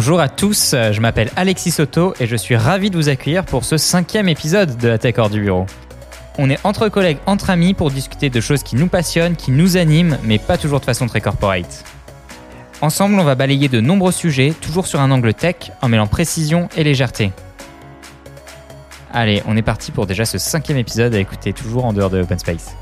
[0.00, 3.66] Bonjour à tous, je m'appelle Alexis Soto et je suis ravi de vous accueillir pour
[3.66, 5.66] ce cinquième épisode de la Tech hors du bureau.
[6.38, 9.76] On est entre collègues, entre amis pour discuter de choses qui nous passionnent, qui nous
[9.76, 11.84] animent, mais pas toujours de façon très corporate.
[12.80, 16.70] Ensemble, on va balayer de nombreux sujets, toujours sur un angle tech, en mêlant précision
[16.78, 17.30] et légèreté.
[19.12, 22.22] Allez, on est parti pour déjà ce cinquième épisode à écouter toujours en dehors de
[22.22, 22.74] Open Space.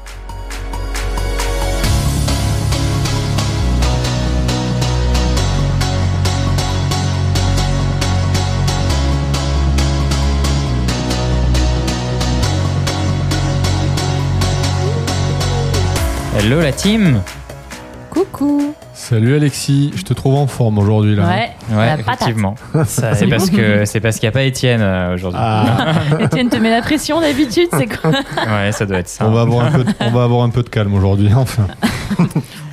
[16.39, 17.21] Hello la team
[18.11, 21.27] Coucou Salut Alexis, je te trouve en forme aujourd'hui là.
[21.27, 22.55] Ouais, Ouais, effectivement.
[22.87, 25.41] C'est parce que c'est parce qu'il n'y a pas Étienne euh, aujourd'hui.
[25.43, 28.11] Ah, Étienne te met la pression d'habitude, c'est quoi
[28.47, 29.27] Ouais, ça doit être ça.
[29.27, 31.67] on, va avoir un peu de, on va avoir un peu de calme aujourd'hui, enfin.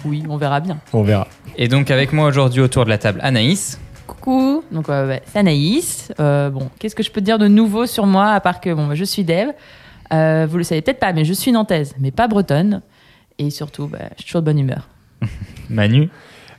[0.06, 0.78] Oui, on verra bien.
[0.94, 1.28] On verra.
[1.58, 3.80] Et donc avec moi aujourd'hui autour de la table Anaïs.
[4.06, 6.14] Coucou, donc euh, ouais, c'est Anaïs.
[6.20, 8.72] Euh, bon, qu'est-ce que je peux te dire de nouveau sur moi, à part que
[8.72, 9.50] bon, bah, je suis dev.
[10.14, 12.82] Euh, vous le savez peut-être pas, mais je suis nantaise, mais pas bretonne.
[13.40, 14.88] Et surtout, bah, je suis toujours de bonne humeur.
[15.70, 16.10] Manu.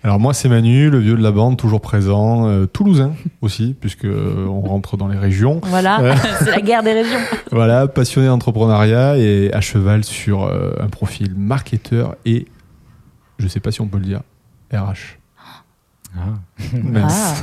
[0.02, 4.04] Alors moi c'est Manu, le vieux de la bande, toujours présent, euh, toulousain aussi, puisque
[4.04, 5.60] euh, on rentre dans les régions.
[5.64, 6.14] Voilà, Ouais.
[6.38, 7.18] c'est la guerre des régions.
[7.50, 12.46] Voilà, passionné d'entrepreneuriat et à cheval sur euh, un profil marketeur et,
[13.38, 14.20] je sais pas si on peut le dire,
[14.72, 15.18] RH.
[16.72, 17.42] Mince.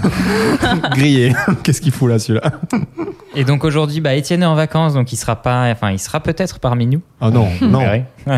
[0.62, 0.90] Ah.
[0.96, 1.34] Grillé.
[1.64, 2.60] Qu'est-ce qu'il fout là celui-là?
[3.36, 6.20] Et donc aujourd'hui, bah, Étienne est en vacances, donc il sera pas, enfin il sera
[6.20, 7.02] peut-être parmi nous.
[7.20, 7.80] Ah non, Vous non.
[7.80, 8.06] verrez.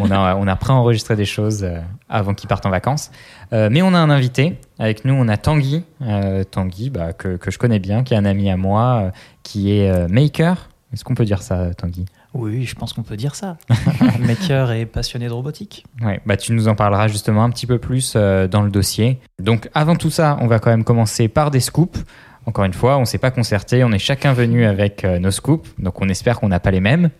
[0.00, 3.10] on a on a préenregistré des choses euh, avant qu'il parte en vacances,
[3.52, 5.12] Euh, mais on a un invité avec nous.
[5.14, 8.50] On a Tanguy, euh, Tanguy, bah, que que je connais bien, qui est un ami
[8.50, 9.10] à moi, euh,
[9.42, 10.70] qui est euh, maker.
[10.94, 12.06] Est-ce qu'on peut dire ça, Tanguy?
[12.34, 13.56] Oui, je pense qu'on peut dire ça.
[14.20, 15.84] Maker et passionné de robotique.
[16.02, 19.20] Ouais, bah tu nous en parleras justement un petit peu plus euh, dans le dossier.
[19.40, 22.04] Donc avant tout ça, on va quand même commencer par des scoops.
[22.46, 25.68] Encore une fois, on s'est pas concerté, on est chacun venu avec euh, nos scoops,
[25.78, 27.10] donc on espère qu'on n'a pas les mêmes.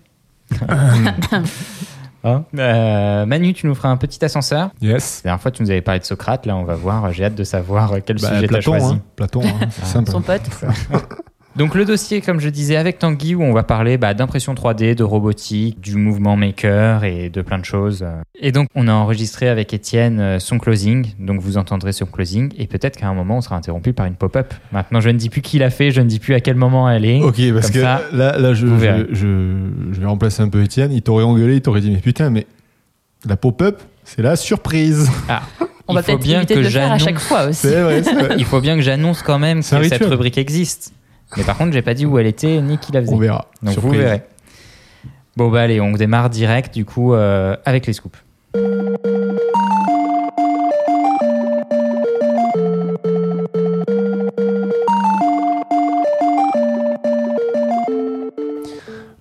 [2.26, 4.70] Hein Euh, Manu, tu nous feras un petit ascenseur.
[4.80, 5.20] Yes.
[5.24, 7.34] La dernière fois, tu nous avais parlé de Socrate, là on va voir, j'ai hâte
[7.34, 8.94] de savoir euh, quel Bah, sujet tu as Platon, choisi.
[8.94, 9.02] hein.
[9.14, 9.66] Platon, hein.
[9.70, 10.10] c'est simple.
[10.10, 10.40] Son pote.
[11.56, 14.96] Donc le dossier, comme je disais, avec Tanguy, où on va parler bah, d'impression 3D,
[14.96, 18.04] de robotique, du mouvement maker et de plein de choses.
[18.40, 22.52] Et donc on a enregistré avec Étienne euh, son closing, donc vous entendrez son closing,
[22.58, 24.52] et peut-être qu'à un moment on sera interrompu par une pop-up.
[24.72, 26.90] Maintenant je ne dis plus qui l'a fait, je ne dis plus à quel moment
[26.90, 27.22] elle est.
[27.22, 29.56] Ok, parce Comme que ça, là, là je, je, je,
[29.92, 30.90] je vais remplacer un peu Étienne.
[30.92, 32.48] Il t'aurait engueulé, il t'aurait dit Mais putain, mais
[33.28, 35.08] la pop-up, c'est la surprise.
[35.86, 37.60] On Il va faut peut-être éviter que de le faire à j'annonce- chaque fois aussi.
[37.60, 38.34] C'est vrai, c'est vrai.
[38.38, 40.92] Il faut bien que j'annonce quand même que cette rubrique existe.
[41.36, 43.14] Mais par contre, j'ai pas dit où elle était ni qui la faisait.
[43.14, 43.46] On verra.
[43.62, 43.92] Donc Surprise.
[43.92, 44.22] vous verrez.
[45.36, 48.18] Bon bah allez, on démarre direct du coup euh, avec les scoops.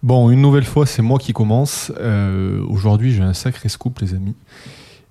[0.03, 1.91] Bon, une nouvelle fois, c'est moi qui commence.
[1.99, 4.35] Euh, Aujourd'hui, j'ai un sacré scoop, les amis.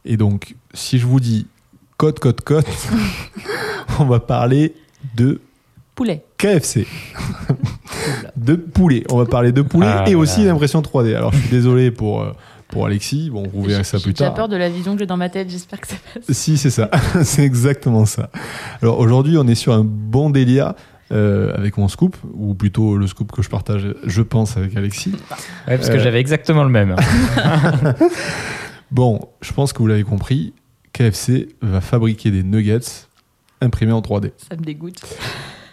[0.04, 1.48] Et donc, si je vous dis
[1.96, 2.66] code, code, code,
[3.98, 4.74] on va parler
[5.16, 5.40] de
[5.94, 6.24] Poulet.
[6.38, 6.86] KFC.
[8.36, 9.04] de poulet.
[9.10, 11.14] On va parler de poulet Ah et aussi d'impression 3D.
[11.14, 12.32] Alors, je suis désolé pour, euh,
[12.68, 13.28] pour Alexis.
[13.30, 14.32] Bon, vous verrez ça J'ai plus tard.
[14.34, 16.24] peur de la vision que j'ai dans ma tête, j'espère que ça passe.
[16.34, 16.90] Si, c'est ça.
[17.24, 18.30] c'est exactement ça.
[18.80, 20.72] Alors aujourd'hui, on est sur un bon délire
[21.12, 25.12] euh, avec mon scoop, ou plutôt le scoop que je partage, je pense, avec Alexis.
[25.68, 26.00] Ouais, parce que Euh.
[26.02, 26.96] j'avais exactement le même.
[28.90, 30.52] Bon, je pense que vous l'avez compris,
[30.92, 32.80] KFC va fabriquer des nuggets
[33.62, 34.32] imprimés en 3D.
[34.50, 35.00] Ça me dégoûte.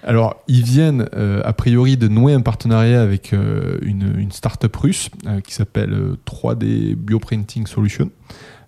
[0.03, 5.09] Alors, ils viennent euh, a priori de nouer un partenariat avec euh, une, start-up russe
[5.25, 8.09] euh, qui s'appelle euh, 3D Bioprinting Solution.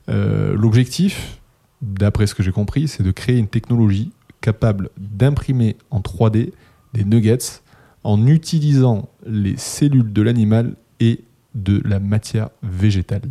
[0.08, 1.40] L'objectif,
[1.82, 4.12] d'après ce que j'ai compris, c'est de créer une technologie
[4.42, 6.52] capable d'imprimer en 3D
[6.94, 7.62] des nuggets
[8.04, 11.24] en utilisant les cellules de l'animal et
[11.56, 13.22] de la matière végétale.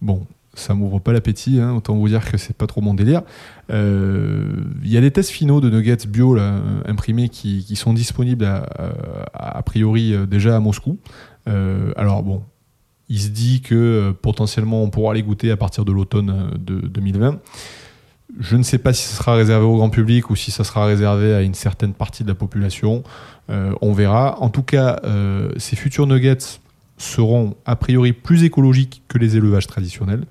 [0.00, 0.26] Bon,
[0.58, 3.22] ça m'ouvre pas l'appétit, hein, autant vous dire que c'est pas trop mon délire.
[3.70, 4.52] Euh,
[4.82, 8.44] Il y a des tests finaux de nuggets bio là, euh, imprimés qui, sont disponibles
[8.44, 10.98] a priori euh, déjà à Moscou.
[11.96, 12.42] Alors bon,
[13.08, 17.40] il se dit que potentiellement on pourra les goûter à partir de l'automne de 2020.
[18.38, 20.84] Je ne sais pas si ce sera réservé au grand public ou si ça sera
[20.84, 23.02] réservé à une certaine partie de la population.
[23.48, 24.38] On verra.
[24.42, 25.00] En tout cas,
[25.56, 26.60] ces futurs nuggets
[26.98, 30.24] seront a priori plus écologiques que les élevages traditionnels.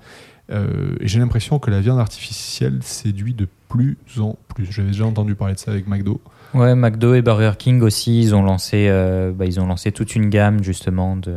[0.50, 4.66] Euh, et j'ai l'impression que la viande artificielle séduit de plus en plus.
[4.70, 6.20] J'avais déjà entendu parler de ça avec McDo.
[6.54, 10.14] Ouais, McDo et Burger King aussi, ils ont lancé, euh, bah, ils ont lancé toute
[10.14, 11.36] une gamme justement de,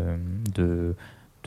[0.55, 0.95] de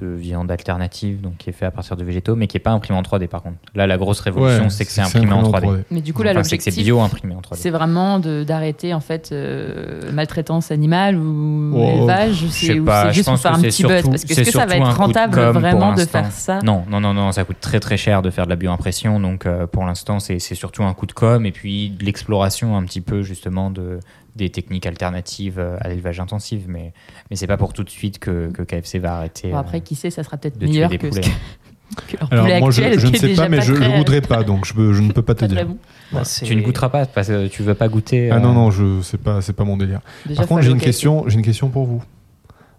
[0.01, 2.73] de viande alternative, donc qui est fait à partir de végétaux, mais qui est pas
[2.73, 3.57] imprimé en 3D par contre.
[3.75, 5.85] Là, la grosse révolution, Ouais, c'est que c'est imprimé en 3D.
[5.91, 7.57] Mais du coup, là, Enfin, c'est que c'est l'objectif, bio imprimé en 3D.
[7.61, 12.35] c'est vraiment de- d'arrêter en fait euh, maltraitance animale ou Oh, élevage.
[12.35, 14.03] je C'est ou juste pour faire un petit buzz.
[14.03, 17.01] Parce que est-ce que ça va être de rentable vraiment de faire ça Non, non,
[17.01, 19.85] non, non, ça coûte très très cher de faire de la bioimpression, donc euh, pour
[19.85, 23.23] l'instant c'est c'est surtout un coup de com et puis de l'exploration un petit peu
[23.23, 24.01] justement de
[24.37, 26.93] des techniques alternatives euh, à l'élevage intensif, mais
[27.31, 29.81] mais c'est pas pour tout de suite que, que KFC va arrêter Bon, euh, après,
[29.81, 31.27] qui sait, ça sera peut-être meilleur que, ce que,
[32.09, 34.65] que leur Alors moi je, ne sais pas, mais je, je très- voudrais pas, donc
[34.67, 35.67] je, ne peux pas te pas dire.
[35.67, 35.77] bon.
[36.13, 38.31] Bah, Tu ne goûteras pas parce que tu veux pas goûter.
[38.31, 40.01] Ah euh, non non, je c'est pas c'est pas mon délire.
[40.27, 42.03] Déjà, Par contre, j'ai une question, j'ai une question pour vous.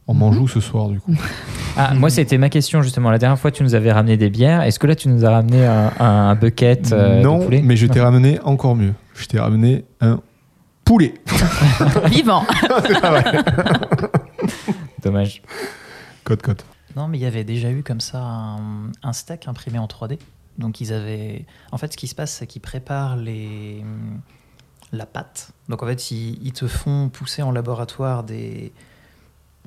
[0.07, 0.19] On Mhm.
[0.19, 1.15] mange où ce soir du coup
[1.77, 3.09] Ah, moi, c'était ma question justement.
[3.11, 4.61] La dernière fois, tu nous avais ramené des bières.
[4.61, 7.61] Est-ce que là, tu nous as ramené un, un- un bucket euh, Non, de poulet
[7.63, 8.93] mais je t'ai ramené encore mieux.
[9.15, 10.19] Je t'ai ramené un
[10.85, 11.15] poulet.
[12.05, 12.45] Vivant
[15.03, 15.41] Dommage.
[16.23, 16.65] Cote cote.
[16.95, 20.17] Non, mais il y avait déjà eu comme ça un, un steak imprimé en 3D.
[20.57, 21.45] Donc ils avaient.
[21.71, 23.83] En fait, ce qui se passe, c'est qu'ils préparent les
[24.91, 25.51] la pâte.
[25.67, 28.71] Donc en fait, ils, ils te font pousser en laboratoire des,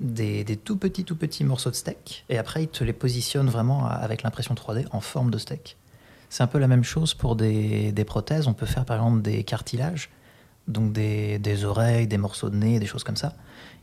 [0.01, 3.51] des des tout petits tout petits morceaux de steak et après ils te les positionnent
[3.51, 5.77] vraiment avec l'impression 3D en forme de steak.
[6.31, 8.47] C'est un peu la même chose pour des, des prothèses.
[8.49, 10.11] On peut faire par exemple des cartilages,
[10.69, 13.33] donc des, des oreilles, des morceaux de nez, des choses comme ça.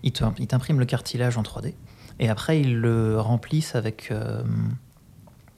[0.04, 1.74] Ils t'impriment le cartilage en 3D
[2.20, 4.44] et après ils le remplissent avec euh,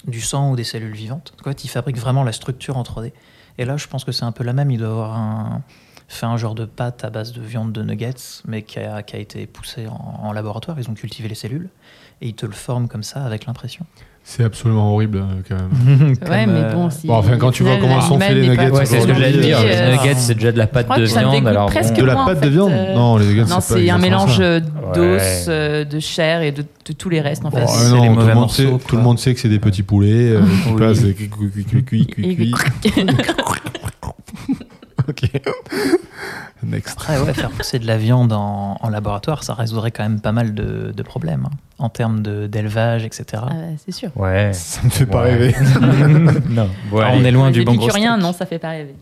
[0.06, 1.34] du sang ou des cellules vivantes.
[1.42, 3.12] En fait, ils fabriquent vraiment la structure en 3D.
[3.58, 4.72] Et là, je pense que c'est un peu la même.
[4.72, 5.64] Il doit avoir un,
[6.08, 9.16] fait un genre de pâte à base de viande de nuggets, mais qui a, qui
[9.16, 10.80] a été poussé en, en laboratoire.
[10.80, 11.70] Ils ont cultivé les cellules
[12.22, 13.86] et ils te le forment comme ça avec l'impression.
[14.30, 16.10] C'est absolument horrible euh, quand même.
[16.10, 17.08] Ouais, Comme, mais euh, bon, si.
[17.08, 19.32] Bon, enfin, quand tu vois comment sont faits les nuggets, Ouais, c'est ce que j'allais
[19.32, 19.64] dire.
[19.64, 21.48] Les euh, nuggets, c'est déjà de la pâte de viande.
[21.48, 23.42] Alors presque bon, De la moi, en pâte de fait, viande euh, Non, les nuggets,
[23.44, 25.46] Non, c'est pas c'est un mélange euh, d'os, Ouais.
[25.48, 27.64] euh, de chair et de, de tous les restes en Bon, fait.
[27.64, 29.40] Bah, euh, non, les tout, mauvais le monde morceaux, sait, tout le monde sait que
[29.40, 30.32] c'est des petits poulets.
[30.34, 32.54] euh, qui passent, euh, cuit, cuit,
[36.68, 36.92] Next.
[36.92, 40.34] Après, ouais, faire pousser de la viande en, en laboratoire, ça résoudrait quand même pas
[40.34, 43.44] mal de, de problèmes hein, en termes d'élevage, etc.
[43.50, 43.54] Ah,
[43.84, 44.10] c'est sûr.
[44.18, 44.52] Ouais.
[44.54, 45.56] Ça me fait pas rêver.
[46.50, 46.69] non.
[46.92, 48.04] Bon, Ah, on est loin du bon gros steak.
[48.19, 48.96] non, ça fait pas rêver.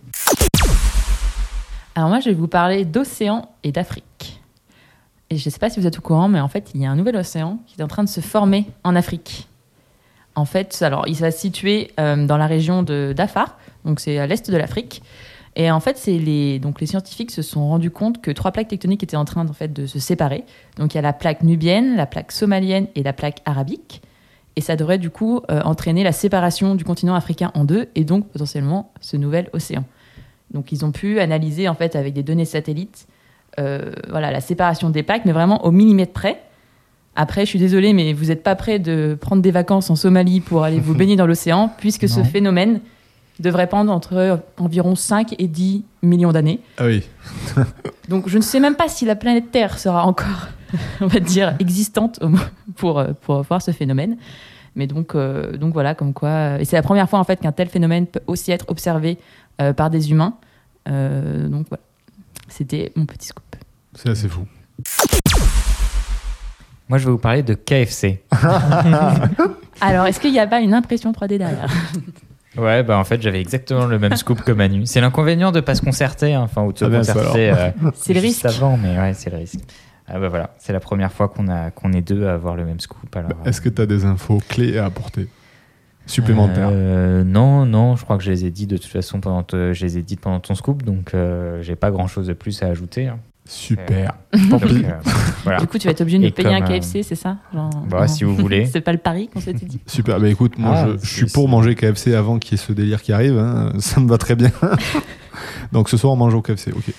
[1.96, 4.42] Alors moi, je vais vous parler d'océan et d'Afrique.
[5.30, 6.86] Et je ne sais pas si vous êtes au courant, mais en fait, il y
[6.86, 9.48] a un nouvel océan qui est en train de se former en Afrique.
[10.36, 14.20] En fait, alors, il va se situer euh, dans la région de d'Afar, donc c'est
[14.20, 15.02] à l'est de l'Afrique.
[15.56, 18.68] Et en fait, c'est les donc les scientifiques se sont rendus compte que trois plaques
[18.68, 20.44] tectoniques étaient en train en fait de se séparer.
[20.78, 24.02] Donc il y a la plaque nubienne, la plaque somalienne et la plaque arabique.
[24.58, 28.04] Et ça devrait du coup euh, entraîner la séparation du continent africain en deux et
[28.04, 29.84] donc potentiellement ce nouvel océan.
[30.54, 33.08] Donc ils ont pu analyser en fait avec des données satellites
[33.60, 36.42] euh, voilà, la séparation des plaques, mais vraiment au millimètre près.
[37.16, 40.42] Après, je suis désolée, mais vous n'êtes pas prêt de prendre des vacances en Somalie
[40.42, 42.82] pour aller vous baigner dans l'océan, puisque ce phénomène
[43.40, 46.60] devrait prendre entre environ 5 et 10 millions d'années.
[46.78, 47.04] Ah oui.
[48.10, 50.48] Donc je ne sais même pas si la planète Terre sera encore,
[51.02, 54.18] on va dire, existante au moins pour, euh, pour voir ce phénomène.
[54.76, 56.60] Mais donc, euh, donc voilà, comme quoi.
[56.60, 59.18] Et c'est la première fois en fait qu'un tel phénomène peut aussi être observé
[59.62, 60.36] euh, par des humains.
[60.90, 61.84] Euh, donc voilà,
[62.50, 63.56] c'était mon petit scoop.
[63.94, 64.46] C'est assez fou.
[66.90, 68.22] Moi, je vais vous parler de KFC.
[69.82, 71.68] Alors, est-ce qu'il n'y a pas une impression 3D derrière?
[72.58, 74.86] Ouais, bah en fait, j'avais exactement le même scoop que Manu.
[74.86, 77.70] C'est l'inconvénient de pas se concerter, hein, enfin, ou de se Ah ben, concerter euh,
[77.96, 78.58] C'est le juste risque.
[78.58, 79.60] avant, mais ouais, c'est le risque.
[80.08, 82.64] Ah bah voilà, c'est la première fois qu'on a qu'on est deux à avoir le
[82.66, 83.14] même scoop.
[83.16, 85.28] Alors, Est-ce que tu as des infos clés à apporter
[86.06, 89.42] Supplémentaires Euh, Non, non, je crois que je les ai dit de toute façon pendant,
[89.42, 92.34] te- je les ai dites pendant ton scoop, donc euh, j'ai pas grand chose de
[92.34, 93.08] plus à ajouter.
[93.08, 93.18] hein.
[93.48, 94.14] Super.
[94.36, 94.92] Euh,
[95.44, 95.60] voilà.
[95.60, 97.38] Du coup, tu vas être obligé de Et payer un comme, euh, KFC, c'est ça
[97.54, 98.08] Genre, Bah, non.
[98.08, 98.66] si vous voulez.
[98.66, 99.80] c'est pas le pari qu'on s'était dit.
[99.86, 100.20] Super.
[100.20, 102.56] Bah écoute, moi Ah, je, je c'est- suis pour c'est- manger KFC avant qu'il y
[102.56, 103.38] ait ce délire qui arrive.
[103.38, 103.72] hein.
[103.80, 104.52] Ça me va très bien.
[105.72, 106.72] Donc ce soir on mange au KFC.
[106.74, 106.92] Ok.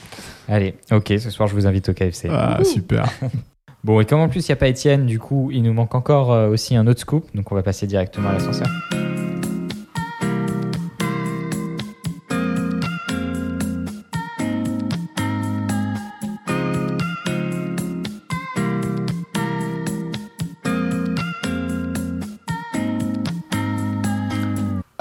[0.48, 2.28] Allez, ok, ce soir je vous invite au KFC.
[2.30, 3.06] Ah super.
[3.84, 5.94] Bon, et comme en plus il n'y a pas Étienne, du coup il nous manque
[5.94, 8.68] encore euh, aussi un autre scoop, donc on va passer directement à l'ascenseur.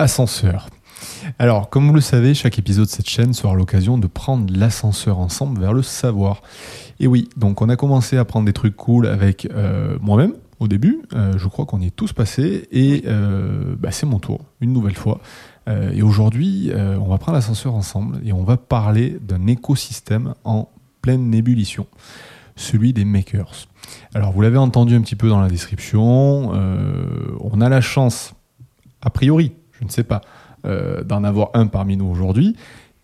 [0.05, 0.69] Ascenseur.
[1.39, 5.17] Alors, comme vous le savez, chaque épisode de cette chaîne sera l'occasion de prendre l'ascenseur
[5.17, 6.43] ensemble vers le savoir.
[7.00, 10.67] Et oui, donc on a commencé à prendre des trucs cool avec euh, moi-même au
[10.67, 11.01] début.
[11.15, 12.67] Euh, je crois qu'on y est tous passés.
[12.71, 15.21] Et euh, bah, c'est mon tour, une nouvelle fois.
[15.91, 20.69] Et aujourd'hui, on va prendre l'ascenseur ensemble et on va parler d'un écosystème en
[21.01, 21.88] pleine ébullition,
[22.55, 23.65] celui des makers.
[24.13, 28.35] Alors, vous l'avez entendu un petit peu dans la description, on a la chance,
[29.01, 30.22] a priori, je ne sais pas,
[30.65, 32.55] euh, d'en avoir un parmi nous aujourd'hui.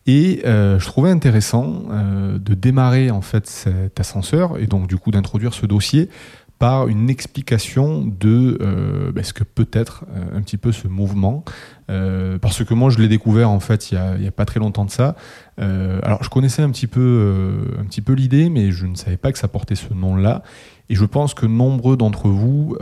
[0.07, 4.97] Et euh, je trouvais intéressant euh, de démarrer en fait cet ascenseur et donc du
[4.97, 6.09] coup d'introduire ce dossier
[6.57, 11.43] par une explication de bah, ce que peut être un petit peu ce mouvement.
[11.87, 14.91] Parce que moi, je l'ai découvert en fait il y a, pas très longtemps de
[14.91, 15.15] ça.
[15.57, 17.65] Alors, je connaissais un petit peu,
[18.05, 20.43] peu l'idée, mais je ne savais pas que ça portait ce nom-là.
[20.89, 22.77] Et je pense que nombreux d'entre vous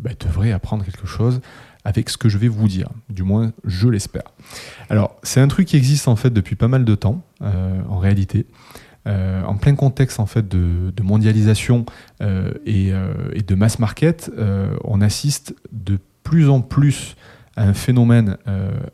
[0.00, 1.42] bah, devraient apprendre quelque chose
[1.88, 2.90] avec ce que je vais vous dire.
[3.08, 4.34] Du moins, je l'espère.
[4.90, 7.96] Alors, c'est un truc qui existe en fait depuis pas mal de temps, euh, en
[7.96, 8.44] réalité.
[9.06, 11.86] Euh, en plein contexte en fait de, mondialisation
[12.20, 12.92] euh, et,
[13.42, 14.30] de mass market,
[14.84, 17.16] on assiste de plus en plus
[17.56, 18.36] à un phénomène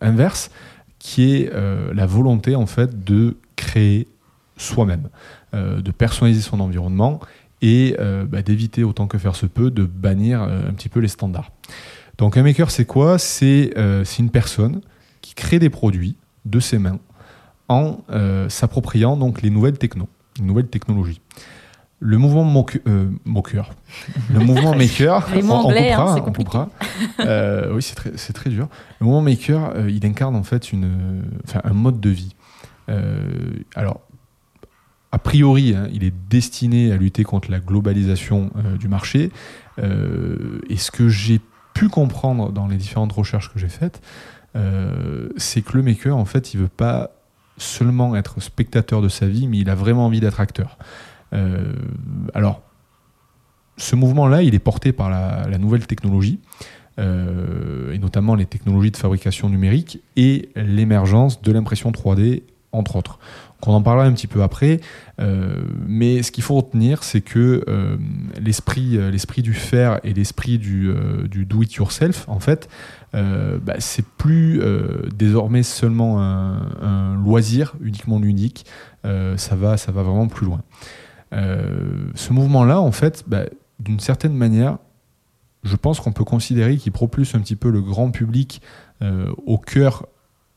[0.00, 0.52] inverse
[1.00, 1.52] qui est
[1.92, 4.06] la volonté en fait de créer
[4.56, 5.08] soi-même,
[5.52, 7.18] de personnaliser son environnement
[7.60, 7.96] et
[8.28, 11.50] bah, d'éviter autant que faire se peut de bannir un petit peu les standards.
[12.18, 13.18] Donc un maker c'est quoi?
[13.18, 14.80] C'est euh, une personne
[15.20, 16.98] qui crée des produits de ses mains
[17.68, 21.20] en euh, s'appropriant donc les nouvelles techno, les nouvelles technologies.
[22.00, 23.70] Le mouvement euh, moqueur,
[24.30, 26.70] le mouvement maker, Les mots on- on anglais, hein, coupera, c'est on coupera.
[27.20, 28.68] Euh, oui, c'est très, c'est très dur.
[29.00, 32.34] Le mouvement maker, il incarne en fait une, enfin, un mode de vie.
[33.74, 34.02] Alors,
[35.12, 39.30] a priori, hein, il est destiné à lutter contre la globalisation euh, du marché.
[39.78, 41.40] Euh, et ce que j'ai
[41.74, 44.00] pu comprendre dans les différentes recherches que j'ai faites,
[44.56, 47.10] euh, c'est que le maker, en fait, il veut pas
[47.58, 50.78] seulement être spectateur de sa vie, mais il a vraiment envie d'être acteur.
[51.32, 51.72] Euh,
[52.32, 52.62] alors,
[53.76, 56.40] ce mouvement-là, il est porté par la, nouvelle technologie,
[56.98, 63.18] euh, et notamment les technologies de fabrication numérique et l'émergence de l'impression 3D, entre autres.
[63.64, 64.80] Donc, on en parlera un petit peu après,
[65.20, 67.96] euh, mais ce qu'il faut retenir, c'est que euh,
[68.38, 72.68] l'esprit, euh, l'esprit du faire et l'esprit du, euh, du do-it-yourself, en fait,
[73.12, 74.60] bah, c'est plus
[75.14, 78.66] désormais seulement un, loisir uniquement ludique.
[79.04, 80.62] Euh, ça va, ça va vraiment plus loin.
[81.32, 83.44] Ce mouvement-là, en fait, bah,
[83.78, 84.78] d'une certaine manière,
[85.62, 88.60] je pense qu'on peut considérer qu'il propulse un petit peu le grand public
[89.46, 90.06] au cœur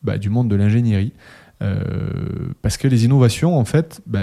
[0.02, 1.14] bah, du monde de l'ingénierie.
[1.62, 4.22] Euh, parce que les innovations, en fait, bah,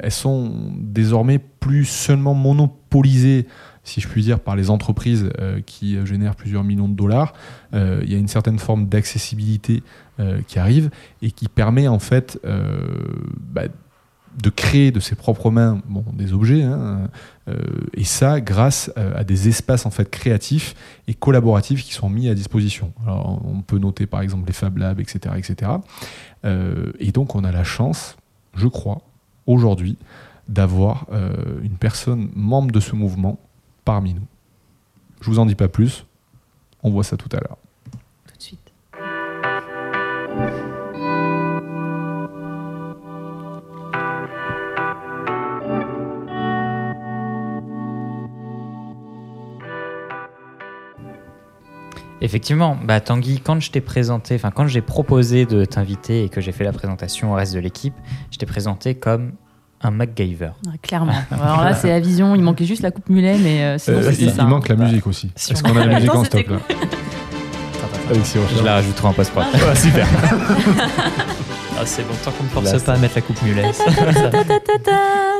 [0.00, 3.46] elles sont désormais plus seulement monopolisées,
[3.84, 7.34] si je puis dire, par les entreprises euh, qui euh, génèrent plusieurs millions de dollars.
[7.72, 9.82] Il y a une certaine forme d'accessibilité
[10.46, 10.90] qui arrive
[11.22, 13.62] et qui permet en fait bah,
[14.40, 17.08] de créer de ses propres mains des objets, hein,
[17.48, 17.56] euh,
[17.94, 20.74] et ça grâce euh, à des espaces en fait créatifs
[21.08, 22.92] et collaboratifs qui sont mis à disposition.
[23.04, 25.72] Alors, on peut noter par exemple les Fab Labs, etc., etc.
[26.44, 28.16] Euh, et donc on a la chance,
[28.54, 29.02] je crois,
[29.46, 29.96] aujourd'hui,
[30.48, 31.06] d'avoir
[31.62, 33.38] une personne membre de ce mouvement
[33.84, 34.26] parmi nous.
[35.20, 36.04] Je vous en dis pas plus.
[36.82, 37.56] On voit ça tout à l'heure.
[52.24, 56.40] Effectivement, bah Tanguy, quand je t'ai présenté, enfin quand j'ai proposé de t'inviter et que
[56.40, 57.94] j'ai fait la présentation au reste de l'équipe,
[58.30, 59.32] je t'ai présenté comme
[59.82, 60.50] un MacGyver.
[60.82, 61.12] Clairement.
[61.32, 62.36] Alors là, c'est la vision.
[62.36, 64.42] Il manquait juste la coupe mulet, mais euh, sinon, Euh, il, ça.
[64.42, 65.32] il manque la musique aussi.
[65.34, 66.58] Si Est-ce on- qu'on a la musique en stop là.
[68.14, 69.44] Je la rajouterai en post-prod.
[69.54, 70.06] Ah, super.
[71.82, 73.72] Ah, c'est bon, tant qu'on ne Là, force c'est- pas à mettre la coupe mulet.
[73.72, 74.60] ça- Ta, ta,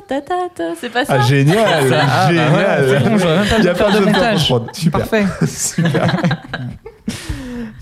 [0.08, 0.74] ta, ta, ta.
[0.80, 2.50] C'est pas ça Ah, génial, Ah, bah génial.
[2.50, 4.52] voilà, c'est bon, j'aurais même pas Il y a besoin de faire de montage.
[4.72, 4.98] Super.
[5.00, 5.24] Parfait.
[5.46, 6.16] Super.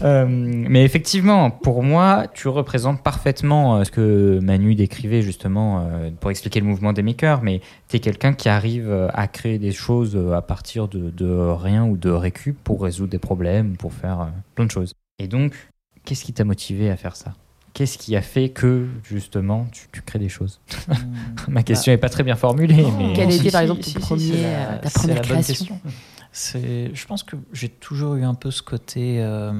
[0.02, 6.08] Euh, mais effectivement, pour moi, tu représentes parfaitement euh, ce que Manu décrivait justement euh,
[6.18, 7.42] pour expliquer le mouvement des makers.
[7.42, 11.84] Mais tu es quelqu'un qui arrive à créer des choses à partir de, de rien
[11.84, 14.94] ou de récup pour résoudre des problèmes, pour faire plein de choses.
[15.18, 15.52] Et donc,
[16.06, 17.34] qu'est-ce qui t'a motivé à faire ça?
[17.72, 20.60] Qu'est-ce qui a fait que justement tu, tu crées des choses
[21.48, 23.94] Ma question n'est pas très bien formulée, Non, mais Quel si, était, par exemple, si,
[23.94, 25.80] ton si, premier, c'est euh, ta première la bonne création.
[26.32, 29.52] C'est, je pense que j'ai toujours eu un peu ce côté euh,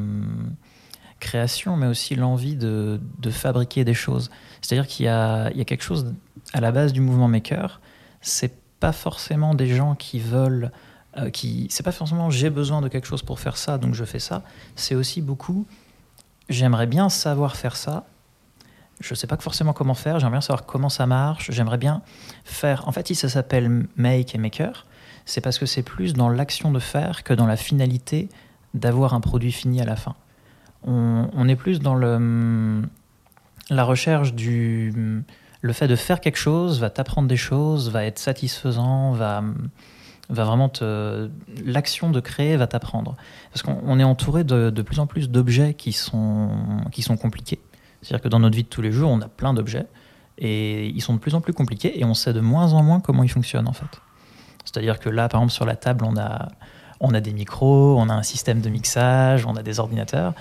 [1.21, 4.31] création, mais aussi l'envie de, de fabriquer des choses.
[4.61, 6.13] C'est-à-dire qu'il y a, il y a quelque chose
[6.53, 7.81] à la base du mouvement maker.
[8.21, 10.73] C'est pas forcément des gens qui veulent,
[11.17, 14.05] euh, qui, c'est pas forcément j'ai besoin de quelque chose pour faire ça, donc je
[14.05, 14.43] fais ça.
[14.75, 15.67] C'est aussi beaucoup
[16.51, 18.05] j'aimerais bien savoir faire ça.
[19.01, 20.19] Je sais pas forcément comment faire.
[20.19, 21.51] J'aimerais bien savoir comment ça marche.
[21.51, 22.03] J'aimerais bien
[22.45, 22.87] faire.
[22.87, 24.85] En fait, si ça s'appelle make et maker,
[25.25, 28.29] c'est parce que c'est plus dans l'action de faire que dans la finalité
[28.75, 30.15] d'avoir un produit fini à la fin.
[30.85, 32.83] On, on est plus dans le,
[33.71, 35.25] la recherche du,
[35.63, 39.43] le fait de faire quelque chose va t'apprendre des choses, va être satisfaisant, va,
[40.31, 40.71] va vraiment.
[41.65, 43.17] L'action de créer va t'apprendre.
[43.53, 46.51] Parce qu'on on est entouré de, de plus en plus d'objets qui sont,
[46.93, 47.61] qui sont compliqués.
[48.03, 49.87] C'est-à-dire que dans notre vie de tous les jours, on a plein d'objets
[50.39, 53.01] et ils sont de plus en plus compliqués et on sait de moins en moins
[53.01, 54.01] comment ils fonctionnent en fait.
[54.65, 56.49] C'est-à-dire que là, par exemple, sur la table, on a,
[57.01, 60.35] on a des micros, on a un système de mixage, on a des ordinateurs.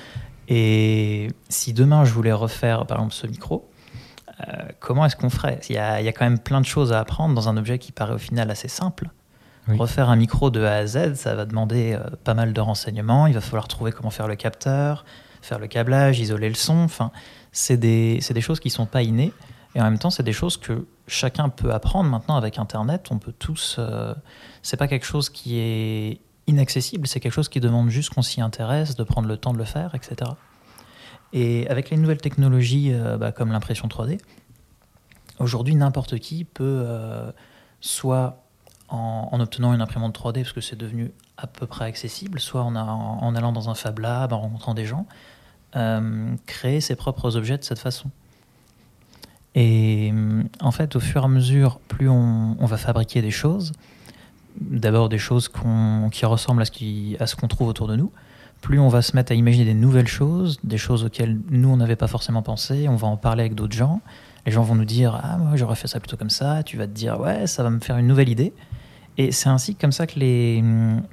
[0.48, 3.70] Et si demain je voulais refaire, par exemple, ce micro,
[4.48, 5.60] euh, comment est-ce qu'on ferait?
[5.70, 7.58] Il y, a, il y a quand même plein de choses à apprendre dans un
[7.58, 9.10] objet qui paraît au final assez simple.
[9.70, 9.78] Oui.
[9.78, 13.28] Refaire un micro de A à Z, ça va demander euh, pas mal de renseignements.
[13.28, 15.06] Il va falloir trouver comment faire le capteur,
[15.42, 16.78] faire le câblage, isoler le son.
[16.78, 17.12] Enfin,
[17.52, 19.32] c'est des, des choses qui sont pas innées.
[19.76, 23.08] Et en même temps, c'est des choses que chacun peut apprendre maintenant avec Internet.
[23.12, 23.76] On peut tous.
[23.78, 24.14] Euh,
[24.62, 28.42] c'est pas quelque chose qui est inaccessible, c'est quelque chose qui demande juste qu'on s'y
[28.42, 30.32] intéresse, de prendre le temps de le faire, etc.
[31.32, 34.20] Et avec les nouvelles technologies euh, bah, comme l'impression 3D,
[35.38, 37.32] aujourd'hui n'importe qui peut euh,
[37.82, 38.44] soit
[38.90, 42.64] en, en obtenant une imprimante 3D parce que c'est devenu à peu près accessible, soit
[42.64, 42.76] en,
[43.36, 45.06] allant dans un Fab Lab, en rencontrant des gens,
[45.76, 48.10] euh, créer ses propres objets de cette façon.
[49.56, 53.72] Et euh, en fait, au fur et à mesure, plus on, va fabriquer des choses,
[54.60, 55.50] d'abord des choses
[56.12, 58.12] qui ressemblent à ce qui- à ce qu'on trouve autour de nous,
[58.62, 61.78] plus on va se mettre à imaginer des nouvelles choses, des choses auxquelles nous, on
[61.78, 64.02] n'avait pas forcément pensé, on va en parler avec d'autres gens,
[64.46, 66.86] les gens vont nous dire «Ah, moi, j'aurais fait ça plutôt comme ça», tu vas
[66.86, 68.54] te dire «Ouais, ça va me faire une nouvelle idée».
[69.20, 70.64] Et c'est ainsi comme ça que les,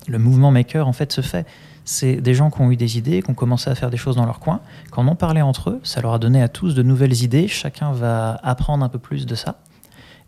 [0.06, 1.44] le mouvement maker, en fait, se fait.
[1.84, 4.14] C'est des gens qui ont eu des idées, qui ont commencé à faire des choses
[4.14, 4.60] dans leur coin,
[4.92, 7.48] qui en ont parlé entre eux, ça leur a donné à tous de nouvelles idées,
[7.48, 9.58] chacun va apprendre un peu plus de ça.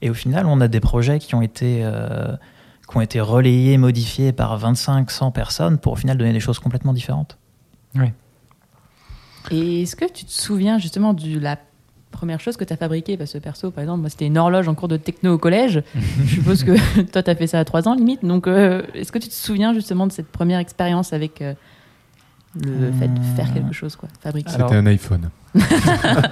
[0.03, 2.35] Et au final, on a des projets qui ont été, euh,
[2.91, 6.93] qui ont été relayés, modifiés par 25-100 personnes pour au final donner des choses complètement
[6.93, 7.39] différentes.
[9.53, 11.57] Et est-ce que tu te souviens justement de la
[12.11, 14.69] première chose que tu as fabriquée Parce que perso, par exemple, moi, c'était une horloge
[14.69, 15.83] en cours de techno au collège.
[16.25, 16.73] Je suppose que
[17.13, 18.25] toi, tu as fait ça à 3 ans limite.
[18.25, 21.55] Donc, euh, est-ce que tu te souviens justement de cette première expérience avec euh,
[22.55, 24.53] le fait de faire quelque chose, quoi Fabriquer?
[24.55, 25.31] Alors- C'était un iPhone.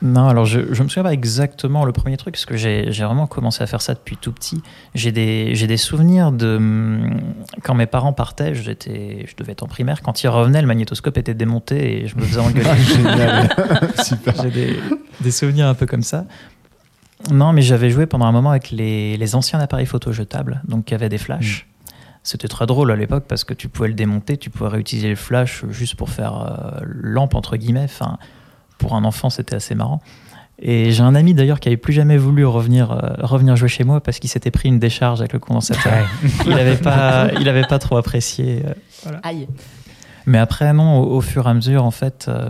[0.00, 3.26] Non, alors je, je me souviens pas exactement le premier truc, parce que j'ai vraiment
[3.26, 4.62] commencé à faire ça depuis tout petit.
[4.94, 7.20] J'ai des, des souvenirs de hum,
[7.64, 11.18] quand mes parents partaient, j'étais, je devais être en primaire, quand ils revenaient, le magnétoscope
[11.18, 12.76] était démonté et je me faisais engueuler.
[12.76, 13.48] Génial.
[14.04, 14.34] Super.
[14.42, 14.76] J'ai des,
[15.20, 16.24] des souvenirs un peu comme ça.
[17.32, 20.84] Non, mais j'avais joué pendant un moment avec les, les anciens appareils photo jetables, donc
[20.84, 21.66] qui avaient des flashs.
[22.22, 25.16] C'était très drôle à l'époque parce que tu pouvais le démonter, tu pouvais réutiliser le
[25.16, 27.84] flash juste pour faire euh, lampe entre guillemets.
[27.84, 28.18] Enfin,
[28.78, 30.00] pour un enfant, c'était assez marrant.
[30.60, 33.84] Et j'ai un ami d'ailleurs qui avait plus jamais voulu revenir, euh, revenir jouer chez
[33.84, 36.08] moi parce qu'il s'était pris une décharge avec le condensateur.
[36.46, 38.64] il n'avait pas, il avait pas trop apprécié.
[39.06, 39.46] euh, Aïe.
[40.26, 42.48] mais après, non, au, au fur et à mesure, en fait, euh,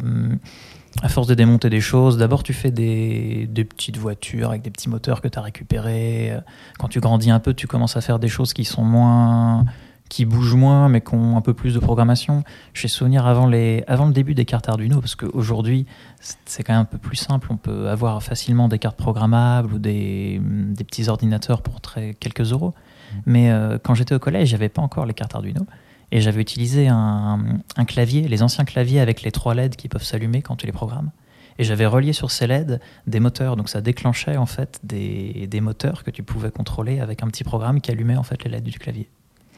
[1.02, 4.70] à force de démonter des choses, d'abord tu fais des, des petites voitures avec des
[4.70, 6.32] petits moteurs que tu as récupérés.
[6.78, 9.66] Quand tu grandis un peu, tu commences à faire des choses qui sont moins
[10.08, 12.42] qui bougent moins mais qui ont un peu plus de programmation.
[12.74, 15.86] J'ai souvenir avant, les, avant le début des cartes Arduino, parce qu'aujourd'hui
[16.20, 19.78] c'est- quand même un peu plus simple, on peut avoir facilement des cartes programmables ou
[19.78, 22.74] des, des petits ordinateurs pour très, quelques euros.
[23.26, 25.66] Mais euh, quand j'étais au collège, j'avais pas encore les cartes Arduino.
[26.10, 27.38] Et j'avais utilisé un,
[27.76, 30.72] un clavier, les anciens claviers avec les trois LED qui peuvent s'allumer quand tu les
[30.72, 31.10] programmes.
[31.58, 35.60] Et j'avais relié sur ces LED des moteurs, donc ça déclenchait en fait des, des
[35.60, 38.64] moteurs que tu pouvais contrôler avec un petit programme qui allumait en fait les LED
[38.64, 39.10] du clavier.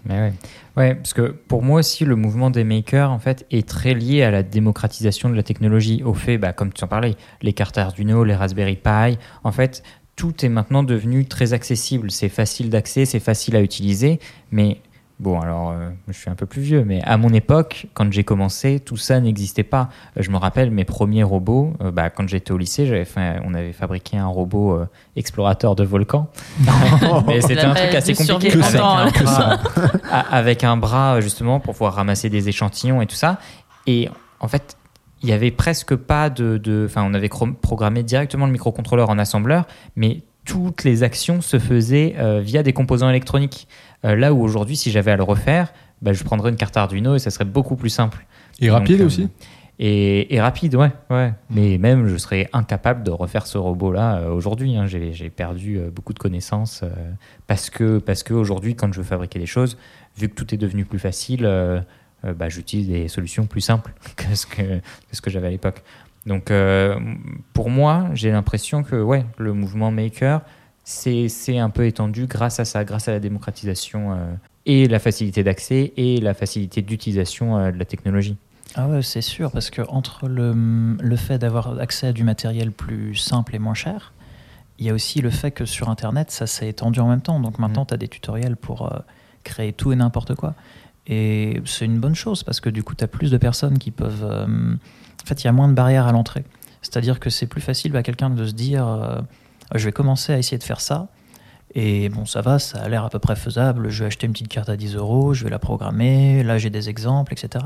[0.04, 0.32] Mais
[0.76, 0.94] ouais.
[0.94, 4.30] parce que pour moi aussi, le mouvement des makers en fait est très lié à
[4.30, 8.24] la démocratisation de la technologie, au fait, bah, comme tu en parlais, les cartes Arduino,
[8.24, 9.82] les Raspberry Pi, en fait,
[10.16, 12.10] tout est maintenant devenu très accessible.
[12.10, 14.80] C'est facile d'accès, c'est facile à utiliser, mais
[15.20, 18.24] bon, alors, euh, je suis un peu plus vieux, mais à mon époque, quand j'ai
[18.24, 19.88] commencé, tout ça n'existait pas.
[20.16, 21.74] Euh, Je me rappelle mes premiers robots.
[21.82, 25.76] euh, bah, quand j'étais au lycée, j'avais fait, on avait fabriqué un robot euh, explorateur
[25.76, 26.28] de volcan.
[27.26, 28.50] mais c'était un truc assez compliqué.
[28.50, 29.60] survivre avec longtemps, un bras-
[30.10, 33.38] a- avec un bras justement pour pouvoir ramasser des échantillons et tout ça.
[33.86, 34.08] Et
[34.40, 34.76] en fait,
[35.22, 37.28] il y avait presque pas de, enfin, on avait
[37.60, 42.72] programmé directement le microcontrôleur en assembleur, mais toutes les actions se faisaient euh, via des
[42.72, 43.68] composants électroniques.
[44.04, 47.14] Euh, là où aujourd'hui, si j'avais à le refaire, bah, je prendrais une carte Arduino
[47.14, 48.24] et ça serait beaucoup plus simple.
[48.60, 49.28] Et rapide euh, aussi
[49.78, 51.32] Et, et rapide, ouais, ouais.
[51.50, 54.76] Mais même, je serais incapable de refaire ce robot-là euh, aujourd'hui.
[54.76, 54.86] hein.
[54.86, 56.84] J'ai perdu beaucoup de connaissances
[57.46, 59.76] parce que, parce que aujourd'hui, quand je veux fabriquer des choses,
[60.16, 61.42] vu que tout est devenu plus facile,
[62.22, 64.80] bah, j'utilise des solutions plus simples que ce que, que,
[65.12, 65.82] ce que j'avais à l'époque.
[66.26, 66.98] Donc, euh,
[67.54, 70.42] pour moi, j'ai l'impression que ouais, le mouvement maker,
[70.84, 74.12] c'est un peu étendu grâce à ça, grâce à la démocratisation.
[74.12, 74.16] euh,
[74.66, 78.36] et la facilité d'accès et la facilité d'utilisation euh, de la technologie.
[78.74, 80.52] Ah ouais, c'est sûr, parce que entre le,
[81.00, 84.12] le fait d'avoir accès à du matériel plus simple et moins cher,
[84.78, 87.40] il y a aussi le fait que sur Internet, ça s'est étendu en même temps.
[87.40, 87.86] Donc maintenant, Mm.
[87.88, 88.98] tu as des tutoriels pour euh,
[89.44, 90.54] créer tout et n'importe quoi.
[91.06, 93.90] Et c'est une bonne chose, parce que du coup, tu as plus de personnes qui
[93.90, 94.22] peuvent...
[94.24, 96.44] euh, en fait, il y a moins de barrières à l'entrée.
[96.82, 99.20] C'est-à-dire que c'est plus facile à quelqu'un de se dire, euh,
[99.74, 101.08] je vais commencer à essayer de faire ça.
[101.74, 103.90] Et bon, ça va, ça a l'air à peu près faisable.
[103.90, 106.42] Je vais acheter une petite carte à 10 euros, je vais la programmer.
[106.42, 107.64] Là, j'ai des exemples, etc.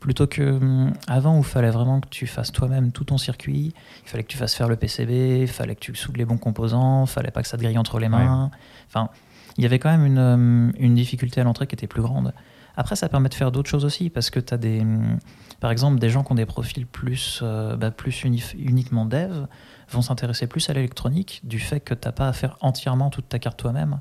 [0.00, 3.72] Plutôt que hum, avant où il fallait vraiment que tu fasses toi-même tout ton circuit,
[4.04, 6.36] il fallait que tu fasses faire le PCB, il fallait que tu soudes les bons
[6.36, 8.50] composants, il fallait pas que ça te grille entre les mains.
[8.88, 9.08] Enfin,
[9.56, 12.34] il y avait quand même une, hum, une difficulté à l'entrée qui était plus grande.
[12.76, 15.18] Après, ça permet de faire d'autres choses aussi, parce que tu as des, hum,
[15.60, 19.46] par exemple, des gens qui ont des profils plus, euh, bah, plus uniquement dev
[19.90, 23.28] vont s'intéresser plus à l'électronique du fait que tu n'as pas à faire entièrement toute
[23.28, 24.00] ta carte toi-même.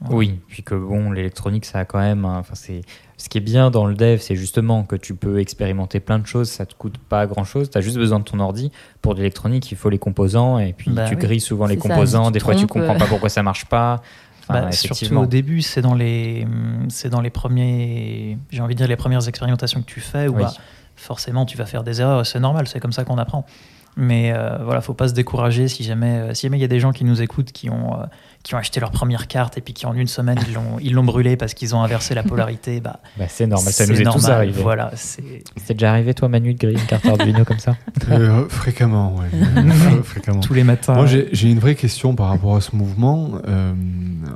[0.00, 0.16] Voilà.
[0.16, 2.24] Oui, puis que bon, l'électronique, ça a quand même.
[2.24, 2.80] Enfin, c'est
[3.16, 6.26] ce qui est bien dans le dev, c'est justement que tu peux expérimenter plein de
[6.26, 7.70] choses, ça te coûte pas grand chose.
[7.70, 8.72] Tu as juste besoin de ton ordi.
[9.02, 11.20] Pour de l'électronique, il faut les composants et puis Bah tu oui.
[11.20, 12.30] grilles souvent les ça, composants.
[12.32, 12.98] Des fois, tu comprends euh.
[12.98, 14.02] pas pourquoi ça marche pas.
[14.48, 16.46] Enfin, Bah, surtout au début, c'est dans les,
[16.88, 20.36] c'est dans les premiers, j'ai envie de dire les premières expérimentations que tu fais où
[20.36, 20.42] Oui.
[20.42, 20.52] bah,
[20.96, 23.46] forcément tu vas faire des erreurs, c'est normal, c'est comme ça qu'on apprend.
[23.96, 26.68] Mais euh, voilà, faut pas se décourager si jamais, euh, si jamais il y a
[26.68, 28.04] des gens qui nous écoutent qui ont, euh,
[28.42, 30.92] qui ont acheté leur première carte et puis qui en une semaine ils l'ont, ils
[30.92, 32.80] l'ont brûlée parce qu'ils ont inversé la polarité.
[32.80, 34.62] Bah, Bah, c'est normal, ça c'est nous est tous normal, arrivé.
[34.62, 37.76] Voilà, c'est C'est déjà arrivé, toi, Manu, de griller une carte Arduino comme ça
[38.10, 39.28] Euh, fréquemment, ouais.
[39.38, 40.40] Fr- fréquemment.
[40.40, 40.94] tous les matins.
[40.94, 43.30] Moi, j'ai j'ai une vraie question par rapport à ce mouvement.
[43.46, 43.72] Euh,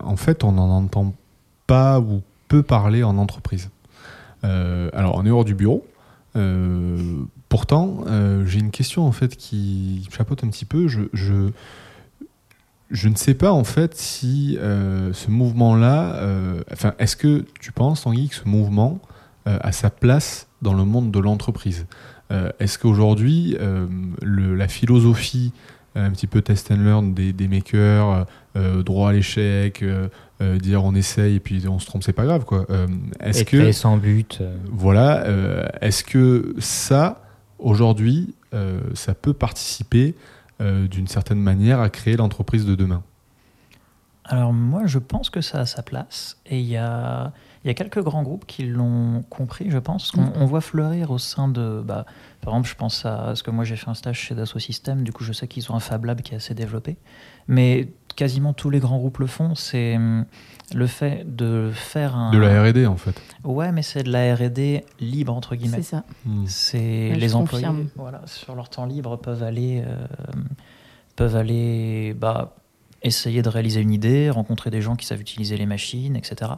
[0.04, 1.12] en fait, on n'en entend
[1.66, 3.70] pas ou peu parler en entreprise.
[4.44, 5.84] Euh, alors, on est hors du bureau.
[6.36, 6.96] Euh,
[7.48, 10.88] pourtant, euh, j'ai une question en fait qui chapeaute un petit peu.
[10.88, 11.50] Je, je,
[12.90, 17.72] je ne sais pas en fait si euh, ce mouvement-là, euh, enfin, est-ce que tu
[17.72, 19.00] penses, Tanguy, que ce mouvement
[19.46, 21.87] a sa place dans le monde de l'entreprise?
[22.58, 23.56] Est-ce qu'aujourd'hui,
[24.20, 25.54] le- la philosophie
[25.94, 28.26] un petit peu test and learn des, des makers,
[28.84, 30.08] droit à l'échec, euh,
[30.58, 32.66] dire on essaye et puis on se trompe, c'est pas grave quoi.
[32.68, 32.87] Euh,
[33.20, 34.42] est-ce que sans but.
[34.70, 37.22] voilà, euh, est-ce que ça
[37.58, 40.14] aujourd'hui, euh, ça peut participer
[40.60, 43.02] euh, d'une certaine manière à créer l'entreprise de demain
[44.24, 46.38] Alors moi, je pense que ça a sa place.
[46.46, 47.32] Et il y a,
[47.64, 50.12] quelques grands groupes qui l'ont compris, je pense.
[50.16, 51.82] On, on voit fleurir au sein de...
[51.84, 52.06] Bah,
[52.40, 55.04] par exemple, je pense à ce que moi j'ai fait un stage chez Dassault Systèmes.
[55.04, 56.96] Du coup, je sais qu'ils ont un Fab Lab qui est assez développé.
[57.46, 57.88] Mais
[58.18, 59.54] quasiment tous les grands groupes le font.
[59.54, 60.24] C'est hum,
[60.74, 62.33] le fait de faire un...
[62.33, 63.14] De la R&D en fait.
[63.44, 65.76] Ouais, mais c'est de la R&D libre, entre guillemets.
[65.76, 66.04] C'est ça.
[66.26, 66.44] Hmm.
[66.46, 67.88] C'est les employés, confirme.
[67.94, 70.04] voilà, sur leur temps libre, peuvent aller, euh,
[71.14, 72.57] peuvent aller, bah,
[73.04, 76.50] essayer de réaliser une idée, rencontrer des gens qui savent utiliser les machines, etc.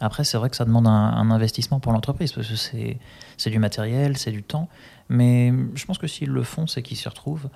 [0.00, 2.96] Après, c'est vrai que ça demande un, un investissement pour l'entreprise parce que c'est
[3.36, 4.68] c'est du matériel, c'est du temps.
[5.10, 7.48] Mais je pense que s'ils le font, c'est qu'ils s'y retrouvent.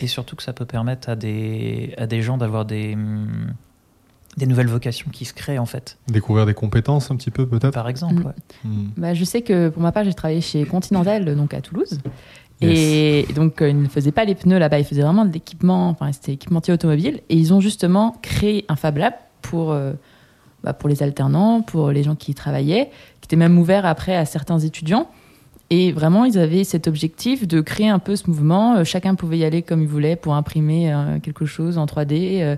[0.00, 3.52] Et surtout que ça peut permettre à des, à des gens d'avoir des, hum,
[4.36, 5.98] des nouvelles vocations qui se créent, en fait.
[6.08, 8.26] Découvrir des compétences un petit peu peut-être Par exemple, Mm.
[8.26, 8.32] ouais.
[8.64, 8.88] Hmm.
[8.96, 11.98] Bah, je sais que pour ma part, j'ai travaillé chez Continental, donc à Toulouse.
[12.60, 12.78] Yes.
[12.78, 15.88] Et donc, euh, ils ne faisaient pas les pneus là-bas, ils faisaient vraiment de l'équipement,
[15.88, 17.20] enfin, c'était équipementier automobile.
[17.30, 19.94] Et ils ont justement créé un Fab Lab pour, euh,
[20.62, 24.14] bah, pour les alternants, pour les gens qui y travaillaient, qui était même ouvert après
[24.14, 25.08] à certains étudiants.
[25.72, 28.76] Et vraiment, ils avaient cet objectif de créer un peu ce mouvement.
[28.76, 32.42] Euh, Chacun pouvait y aller comme il voulait pour imprimer euh, quelque chose en 3D,
[32.42, 32.56] euh,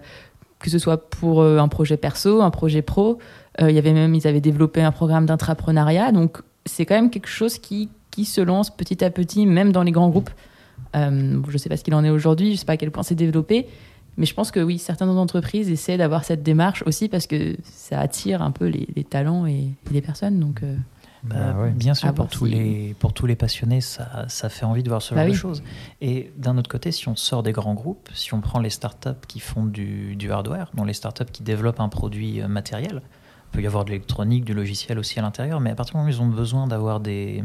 [0.58, 3.18] que ce soit pour un projet perso, un projet pro.
[3.58, 6.12] Il y avait même, ils avaient développé un programme d'intrapreneuriat.
[6.12, 9.82] Donc, c'est quand même quelque chose qui, qui se lance petit à petit, même dans
[9.82, 10.30] les grands groupes.
[10.94, 12.92] Je ne sais pas ce qu'il en est aujourd'hui, je ne sais pas à quel
[12.92, 13.66] point c'est développé.
[14.16, 17.98] Mais je pense que oui, certaines entreprises essaient d'avoir cette démarche aussi parce que ça
[17.98, 20.38] attire un peu les, talents et, les personnes.
[20.38, 20.62] Donc,
[21.22, 21.70] Bah, Bah ouais.
[21.70, 24.88] Bien sûr, À pour tous, les, pour tous les passionnés, ça, ça fait envie de
[24.88, 25.36] voir ce Bah genre de oui.
[25.38, 25.62] choses.
[26.00, 29.10] Et d'un autre côté, si on sort des grands groupes, si on prend les startups
[29.28, 33.52] qui font du, du hardware, dont les startups qui développent un produit euh, matériel, il
[33.52, 36.08] peut y avoir de l'électronique, du logiciel aussi à l'intérieur, mais à partir du moment
[36.08, 37.44] où ils ont besoin d'avoir des,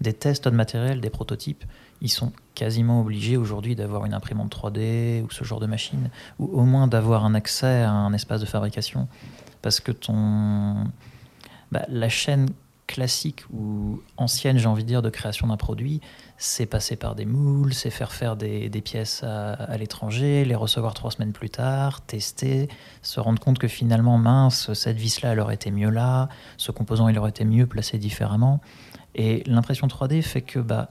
[0.00, 1.64] des tests de matériel, des prototypes,
[2.00, 6.44] ils sont quasiment obligés aujourd'hui d'avoir une imprimante 3D ou ce genre de machine, ou
[6.44, 9.08] au moins d'avoir un accès à un espace de fabrication.
[9.62, 10.84] Parce que ton,
[11.72, 12.50] bah, la chaîne
[12.86, 16.00] classique ou ancienne, j'ai envie de dire, de création d'un produit,
[16.36, 20.94] c'est passer par des moules, c'est faire faire des, pièces à, à l'étranger, les recevoir
[20.94, 22.68] trois semaines plus tard, tester,
[23.02, 27.08] se rendre compte que finalement, mince, cette vis-là, elle aurait été mieux là, ce composant,
[27.08, 28.60] il aurait été mieux placé différemment.
[29.14, 30.90] Et l'impression 3D fait que bah,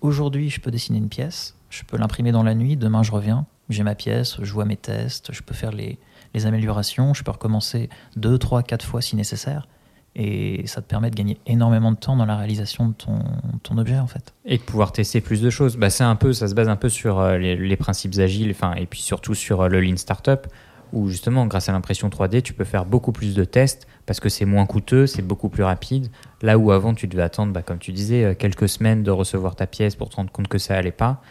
[0.00, 3.46] aujourd'hui, je peux dessiner une pièce, je peux l'imprimer dans la nuit, demain, je reviens,
[3.68, 5.98] j'ai ma pièce, je vois mes tests, je peux faire les,
[6.34, 9.68] les améliorations, je peux recommencer deux, trois, quatre fois si nécessaire.
[10.14, 13.98] Et ça te permet de gagner énormément de temps dans la réalisation de ton, objet
[13.98, 14.34] en fait.
[14.44, 15.76] Et de pouvoir tester plus de choses.
[15.76, 18.84] Bah, un peu, ça se base un peu sur euh, les, principes agiles, enfin, et
[18.84, 20.46] puis surtout sur euh, le Lean Startup,
[20.92, 24.28] où justement, grâce à l'impression 3D, tu peux faire beaucoup plus de tests parce que
[24.28, 26.10] c'est moins coûteux, c'est beaucoup plus rapide.
[26.42, 29.56] Là où avant, tu devais attendre, bah, comme tu disais, euh, quelques semaines de recevoir
[29.56, 31.22] ta pièce pour te rendre compte que ça allait pas.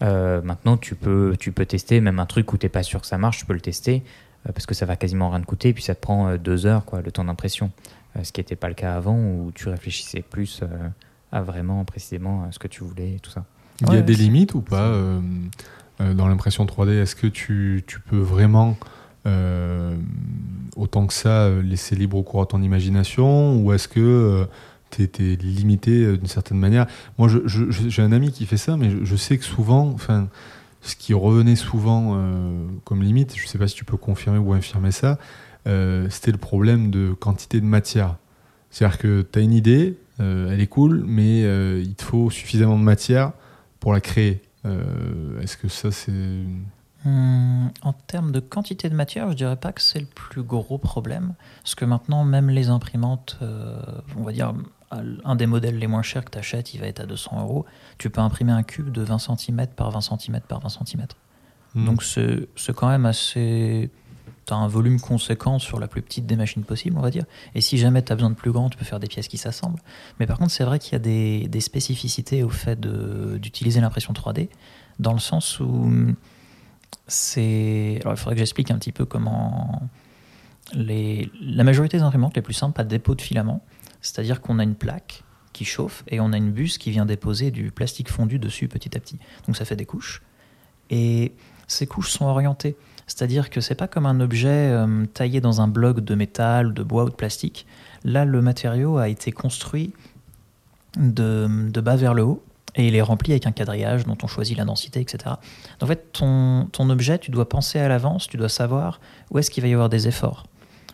[0.00, 3.06] Maintenant, tu peux, tu peux tester même un truc où tu n'es pas sûr que
[3.06, 4.02] ça marche, tu peux le tester
[4.46, 6.86] parce que ça va quasiment rien te coûter et puis ça te prend deux heures,
[6.86, 7.70] quoi, le temps d'impression.
[8.16, 10.66] Euh, ce qui n'était pas le cas avant où tu réfléchissais plus euh,
[11.32, 13.44] à vraiment précisément à ce que tu voulais et tout ça.
[13.82, 15.20] Il y a Ouais, des limites ou pas euh,
[16.00, 18.76] euh, dans l'impression 3D Est-ce que tu, tu peux vraiment,
[19.26, 19.96] euh,
[20.76, 23.56] autant que ça, euh, laisser libre cours à ton imagination?
[23.62, 24.46] Ou est-ce que
[24.90, 26.86] tu es, limité euh, d'une certaine manière?
[27.16, 30.28] Moi, j'ai un ami qui fait ça, mais je, je sais que souvent, enfin,
[30.82, 34.38] ce qui revenait souvent euh, comme limite, je ne sais pas si tu peux confirmer
[34.38, 35.18] ou infirmer ça,
[35.66, 38.16] euh, c'était le problème de quantité de matière.
[38.70, 42.30] C'est-à-dire que tu as une idée, euh, elle est cool, mais euh, il te faut
[42.30, 43.32] suffisamment de matière
[43.80, 44.42] pour la créer.
[45.40, 46.12] Est-ce que ça, c'est.
[47.06, 50.76] Hum, en termes de quantité de matière, je dirais pas que c'est le plus gros
[50.76, 51.34] problème.
[51.62, 53.38] Parce que maintenant, même les imprimantes,
[54.18, 54.52] on va dire,
[54.90, 57.64] un des modèles les moins chers que tu achètes, il va être à 200 euros.
[57.98, 61.06] Tu peux imprimer un cube de 20 cm par 20 cm par 20 cm.
[61.74, 61.84] Hmm.
[61.86, 63.90] Donc c'est c'est quand même assez...
[64.50, 67.24] Tu un volume conséquent sur la plus petite des machines possibles, on va dire.
[67.54, 69.38] Et si jamais tu as besoin de plus grand, tu peux faire des pièces qui
[69.38, 69.78] s'assemblent.
[70.18, 74.48] Mais par contre, c'est vrai qu'il y a des, spécificités au fait d'utiliser l'impression 3D,
[74.98, 75.92] dans le sens où
[77.06, 78.00] c'est...
[78.00, 79.82] Alors il faudrait que j'explique un petit peu comment...
[80.72, 81.30] Les...
[81.40, 83.62] La majorité des imprimantes les plus simples, de dépôt de filament.
[84.00, 87.52] C'est-à-dire qu'on a une plaque qui chauffe et on a une buse qui vient déposer
[87.52, 89.20] du plastique fondu dessus petit à petit.
[89.46, 90.22] Donc ça fait des couches.
[90.90, 91.34] Et
[91.68, 92.76] ces couches sont orientées.
[93.10, 96.84] C'est-à-dire que c'est pas comme un objet euh, taillé dans un bloc de métal, de
[96.84, 97.66] bois ou de plastique.
[98.04, 99.92] Là, le matériau a été construit
[100.96, 102.40] de, bas vers le haut
[102.76, 105.34] et il est rempli avec un quadrillage dont on choisit la densité, etc.
[105.82, 109.00] En fait, ton, ton objet, tu dois penser à l'avance, tu dois savoir
[109.32, 110.46] où est-ce qu'il va y avoir des efforts.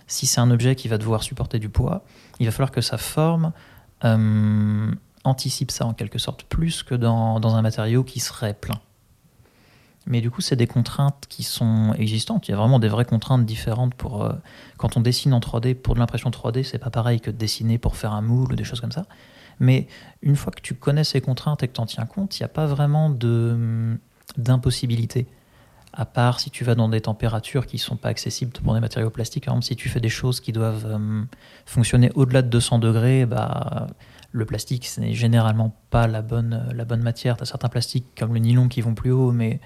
[0.07, 2.03] Si c'est un objet qui va devoir supporter du poids,
[2.41, 3.53] il va falloir que sa forme
[4.05, 4.91] euh,
[5.25, 8.81] anticipe ça en quelque sorte, plus que dans, dans un matériau qui serait plein.
[10.07, 12.47] Mais du coup, c'est des contraintes qui sont existantes.
[12.47, 14.33] Il y a vraiment des vraies contraintes différentes pour euh,
[14.77, 15.75] quand on dessine en 3D.
[15.75, 18.57] Pour de l'impression 3D, c'est pas pareil que de dessiner pour faire un moule ou
[18.57, 19.07] des choses comme ça.
[19.59, 19.89] Mais
[20.23, 22.45] une fois que tu connais ces contraintes et que tu en tiens compte, il n'y
[22.45, 23.99] a pas vraiment de
[24.37, 25.27] d'impossibilité.
[25.93, 29.11] À part si tu vas dans des températures qui sont pas accessibles pour des matériaux
[29.11, 29.47] plastiques.
[29.47, 31.23] Par exemple, si tu fais des choses qui doivent euh,
[31.65, 33.89] fonctionner au-delà de 200 degrés, bah,
[34.31, 37.37] le plastique, ce n'est généralement pas la bonne, la bonne matière.
[37.39, 39.61] Tu as certains plastiques comme le nylon qui vont plus haut, mais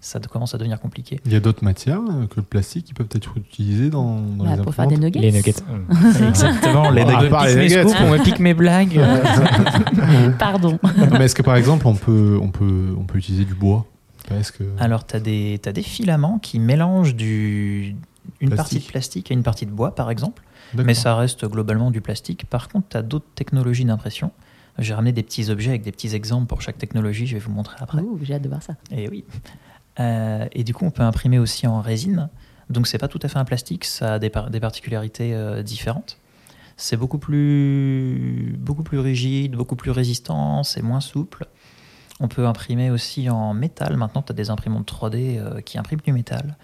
[0.00, 1.20] ça commence à devenir compliqué.
[1.26, 4.44] Il y a d'autres matières euh, que le plastique qui peuvent être utilisées dans, dans
[4.44, 5.18] Bah, les pour faire des nuggets.
[5.20, 5.54] Les nuggets.
[6.28, 7.68] Exactement, les nuggets.
[7.68, 9.00] les on me pique mes blagues.
[10.38, 10.78] Pardon.
[11.12, 13.86] Mais est-ce que par exemple, on peut, on peut, on peut utiliser du bois?
[14.30, 14.64] Est-ce que...
[14.78, 17.96] Alors, tu as, des t'as des filaments qui mélangent du,
[18.40, 18.56] une Plastique.
[18.56, 20.42] partie de plastique et une partie de bois, par exemple.
[20.74, 22.44] Mais ça reste globalement du plastique.
[22.44, 24.32] Par contre, tu as d'autres technologies d'impression.
[24.78, 27.26] J'ai ramené des petits objets avec des petits exemples pour chaque technologie.
[27.26, 28.02] Je vais vous montrer après.
[28.02, 28.74] Ouh, J'ai hâte de voir ça.
[28.92, 29.24] Et oui.
[30.00, 32.28] Euh, et du coup, on peut imprimer aussi en résine.
[32.70, 35.62] Donc, c'est pas tout à fait un plastique, ça a des, par- des particularités euh,
[35.62, 36.18] différentes.
[36.76, 41.46] C'est beaucoup plus, beaucoup plus rigide, beaucoup plus résistant, c'est moins souple.
[42.20, 43.96] On peut imprimer aussi en métal.
[43.96, 46.56] Maintenant, tu as des imprimantes 3D euh, qui impriment du métal.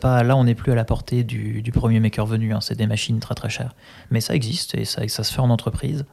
[0.00, 2.52] Pas, là, on n'est plus à la portée du, du premier maker venu.
[2.52, 3.74] hein, c'est des machines très très chères.
[4.10, 6.04] Mais ça existe et ça, ça se fait en entreprise.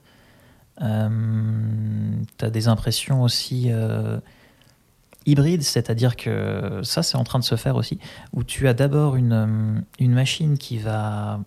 [0.79, 3.69] Tu as des impressions aussi
[5.27, 7.99] euh, hybrides, c'est-à-dire que ça, c'est en train de se faire aussi,
[8.33, 11.39] où tu as d'abord une, euh, une machine qui va,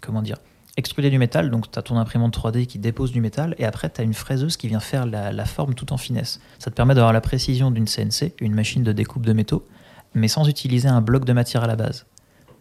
[0.00, 0.38] comment dire,
[0.76, 3.90] extruder du métal, donc tu as ton imprimante 3D qui dépose du métal, et après
[3.90, 6.40] tu as une fraiseuse qui vient faire la, forme tout en finesse.
[6.58, 9.66] Ça te permet d'avoir la précision d'une CNC, une machine de découpe de métaux,
[10.14, 12.06] mais sans utiliser un bloc de matière à la base.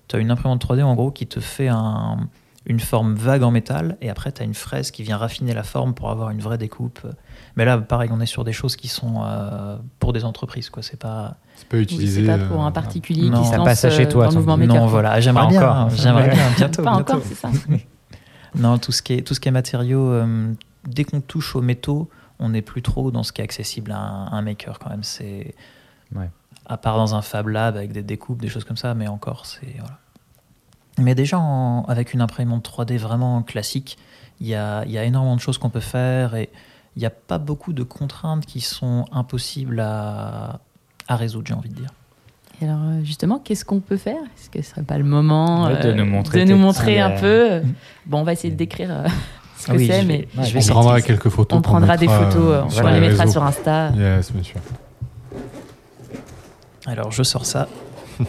[0.07, 2.29] Tu as une imprimante 3D en gros qui te fait un,
[2.65, 5.63] une forme vague en métal, et après tu as une fraise qui vient raffiner la
[5.63, 6.99] forme pour avoir une vraie découpe.
[7.55, 10.81] Mais là, pareil, on est sur des choses qui sont euh, pour des entreprises, quoi.
[10.81, 11.35] C'est pas.
[11.55, 12.21] C'est pas Oui, utilisé.
[12.25, 14.09] c'est pas pour euh, un particulier non, qui se ça lance passe à chez euh,
[14.09, 14.75] toi, dans le ton- mouvement maker.
[14.75, 15.75] non, voilà, j'aimerais bien, encore.
[15.75, 16.81] hein, j'aimerais bien, bientôt.
[16.83, 17.13] Pas bientôt.
[17.13, 17.49] encore, c'est ça.
[18.55, 20.53] Non, tout ce qui est, tout ce qui est matériaux, euh,
[20.87, 22.07] dès qu'on touche aux métaux,
[22.39, 25.03] on n'est plus trop dans ce qui est accessible à un, un maker quand même.
[25.03, 25.55] C'est
[26.15, 26.29] Ouais.
[26.67, 29.47] à part dans un Fab Lab avec des découpes, des choses comme ça, mais encore,
[29.47, 29.97] c'est voilà.
[30.99, 33.97] Mais déjà en- avec une imprimante 3D vraiment classique,
[34.39, 36.49] il y a, il y a énormément de choses qu'on peut faire et
[36.95, 40.59] il n'y a pas beaucoup de contraintes qui sont impossibles à,
[41.07, 41.89] à résoudre, j'ai envie de dire.
[42.61, 44.21] Et alors, euh, justement, qu'est-ce qu'on peut faire?
[44.37, 46.57] Est-ce que ce serait pas le moment Ouais, de euh, nous montrer de tes nous
[46.59, 47.67] montrer petits, un euh, peu?
[48.05, 49.07] Bon, on va essayer de décrire euh,
[49.57, 50.71] ce que Ah oui, c'est, je mais vais- je vais On essayer.
[50.71, 51.57] prendra quelques photos.
[51.57, 53.89] on prendra des photos, euh, on sur les mettra sur Insta.
[53.97, 54.61] Yes, bien sûr.
[56.85, 57.67] Alors, je sors ça.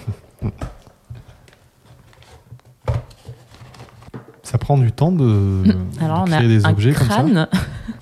[4.43, 5.65] Ça prend du temps de,
[6.01, 7.25] Alors, de on a créer des un objets comme ça.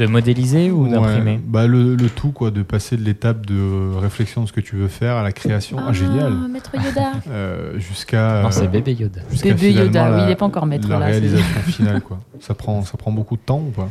[0.00, 3.94] De modéliser ou Ouais, d'imprimer bah le, le tout, quoi, de passer de l'étape de
[3.98, 5.76] réflexion de ce que tu veux faire à la création.
[5.78, 6.32] Ah, génial.
[6.50, 7.12] Maître Yoda.
[7.28, 9.20] Euh, jusqu'à Non, c'est euh, bébé Yoda.
[9.30, 11.06] jusqu'à Bébé Yoda, oui, il n'est pas encore maître la là.
[11.06, 12.18] c'est- réalisation finale, quoi.
[12.40, 13.88] Ça prend, ça prend beaucoup de temps ou pas?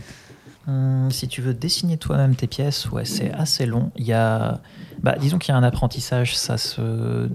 [0.68, 3.92] Hum, si tu veux dessiner toi-même tes pièces, ouais, c'est assez long.
[3.96, 4.60] Il y a,
[5.04, 6.36] bah, disons qu'il y a un apprentissage.
[6.38, 7.30] Ça se,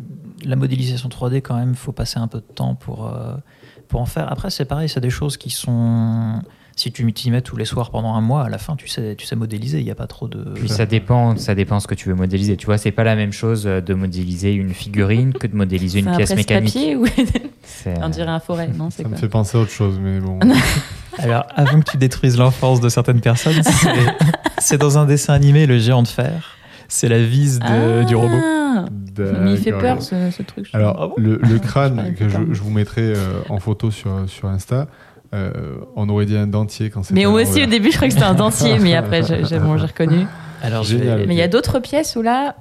[0.45, 3.35] la modélisation 3D quand même, faut passer un peu de temps pour euh,
[3.89, 4.31] pour en faire.
[4.33, 6.41] Après, c'est pareil, c'est des choses qui sont.
[6.77, 9.15] Si tu t'y mets tous les soirs pendant un mois, à la fin, tu sais,
[9.17, 9.79] tu sais modéliser.
[9.79, 10.43] Il n'y a pas trop de.
[10.55, 12.57] Puis ça dépend, ça dépend ce que tu veux modéliser.
[12.57, 16.09] Tu vois, c'est pas la même chose de modéliser une figurine que de modéliser une
[16.09, 16.77] un pièce mécanique.
[16.99, 17.07] ou
[17.63, 20.39] C'est- on dirait un forêt, non Ça me fait penser à autre chose, mais bon.
[21.19, 23.61] Alors, avant que tu détruises l'enfance de certaines personnes,
[24.59, 26.57] c'est- dans un dessin animé, le géant de fer.
[26.89, 27.65] C'est la vis de-
[28.03, 28.37] Ah du robot.
[29.17, 30.69] Mais il fait peur ce, ce truc.
[30.73, 34.89] Alors, Ah bon le, crâne que je vous mettrai euh, en photo sur, sur Insta,
[35.35, 35.53] euh,
[35.97, 37.15] on aurait dit un dentier quand c'était.
[37.21, 39.77] mais moi aussi, au début, je croyais que c'était un dentier, mais après, j'ai bon,
[39.77, 40.27] reconnu.
[40.63, 41.19] Alors, je Génial.
[41.21, 42.57] vais, Mais il y a d'autres pièces où là,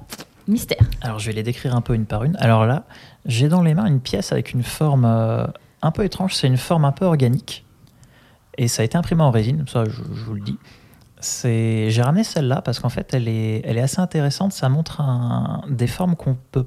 [0.48, 0.78] mystère.
[1.00, 2.36] Alors je vais les décrire un peu une par une.
[2.36, 2.84] Alors là,
[3.24, 5.46] j'ai dans les mains une pièce avec une forme euh,
[5.80, 6.34] un peu étrange.
[6.34, 7.64] C'est une forme un peu organique.
[8.58, 10.58] Et ça a été imprimé en résine, ça je, je vous le dis.
[11.20, 14.52] C'est, j'ai ramené celle-là parce qu'en fait elle est, elle est assez intéressante.
[14.52, 16.66] Ça montre un- des formes qu'on peut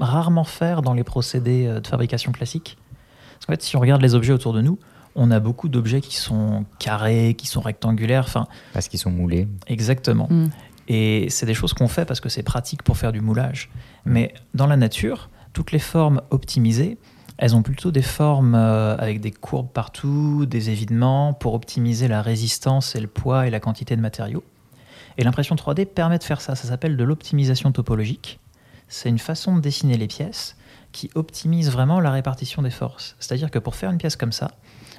[0.00, 2.76] rarement faire dans les procédés euh, de fabrication classiques.
[3.34, 4.78] Parce qu'en fait, si on regarde les objets autour de nous,
[5.14, 8.24] on a beaucoup d'objets qui sont carrés, qui sont rectangulaires.
[8.24, 9.48] Enfin, Parce qu'ils sont moulés.
[9.66, 10.28] Exactement.
[10.30, 10.48] Mm.
[10.88, 13.70] Et c'est des choses qu'on fait parce que c'est pratique pour faire du moulage.
[14.04, 16.98] Mais dans la nature, toutes les formes optimisées,
[17.38, 22.22] elles ont plutôt des formes euh, avec des courbes partout, des évidements, pour optimiser la
[22.22, 24.44] résistance et le poids et la quantité de matériaux.
[25.16, 26.54] Et l'impression 3D permet de faire ça.
[26.54, 28.40] Ça s'appelle de l'optimisation topologique.
[28.88, 30.56] C'est une façon de dessiner les pièces
[30.92, 33.16] qui optimise vraiment la répartition des forces.
[33.18, 34.50] C'est-à-dire que pour faire une pièce comme ça,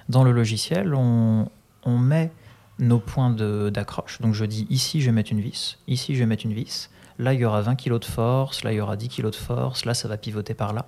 [0.09, 1.47] dans le logiciel, on,
[1.87, 2.31] met
[2.79, 4.19] nos points d'accroche.
[4.21, 6.89] Donc je dis ici je vais mettre une vis, ici je vais mettre une vis,
[7.19, 9.35] là il y aura 20 kg de force, là il y aura 10 kg de
[9.35, 10.85] force, là ça va pivoter par là.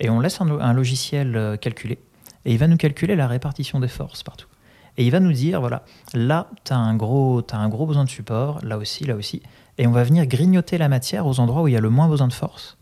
[0.00, 1.98] Et on laisse un, lo- un logiciel euh, calculer,
[2.44, 4.48] et il va nous calculer la répartition des forces partout.
[4.96, 8.04] Et il va nous dire, voilà, là tu as, un gros- t'as un gros besoin
[8.04, 9.42] de support, là aussi, là aussi,
[9.78, 12.08] et on va venir grignoter la matière aux endroits où il y a le moins
[12.08, 12.76] besoin de force.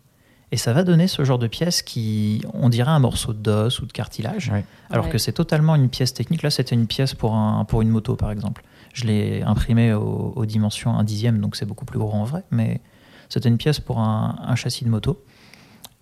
[0.53, 3.87] Et ça va donner ce genre de pièce qui, on dirait un morceau d'os ou
[3.87, 4.53] de cartilage,
[4.91, 5.11] alors Ouais.
[5.11, 6.43] que c'est totalement une pièce technique.
[6.43, 8.62] Là, c'était une pièce pour, un, pour une moto, par exemple.
[8.93, 12.45] Je l'ai imprimée au- aux dimensions un dixième, donc c'est beaucoup plus gros en vrai,
[12.51, 12.83] mais
[13.31, 15.25] c'était une pièce pour un, un châssis de moto.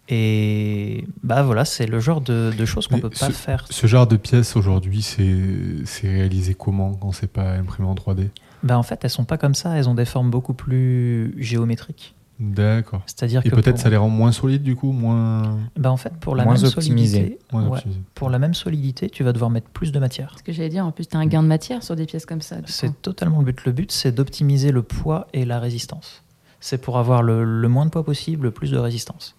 [0.09, 3.65] Et bah voilà, c'est le genre de, de choses qu'on Mais peut pas faire.
[3.71, 5.37] Ce genre de pièce aujourd'hui, c'est
[5.85, 8.29] c'est réalisé comment quand c'est pas imprimé en 3D
[8.65, 12.17] Bah en fait, elles sont pas comme ça, elles ont des formes beaucoup plus géométriques.
[12.43, 13.03] D'accord.
[13.05, 15.99] C'est-à-dire Et que peut-être pour- ça les rend moins solides du coup, moins, bah en
[15.99, 18.01] fait, pour la Moins même solidité, moins ouais, optimisées.
[18.15, 20.35] pour la même solidité, tu vas devoir mettre plus de matière.
[20.39, 22.25] Ce que j'allais dire, en plus, tu as un gain de matière sur des pièces
[22.25, 22.57] comme ça.
[22.65, 23.65] C'est totalement le but.
[23.67, 26.23] Le but, c'est d'optimiser le poids et la résistance.
[26.61, 29.35] C'est pour avoir le, le moins de poids possible, le plus de résistance.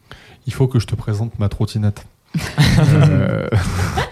[0.47, 2.05] Il faut que je te présente ma trottinette.
[2.79, 3.47] Euh,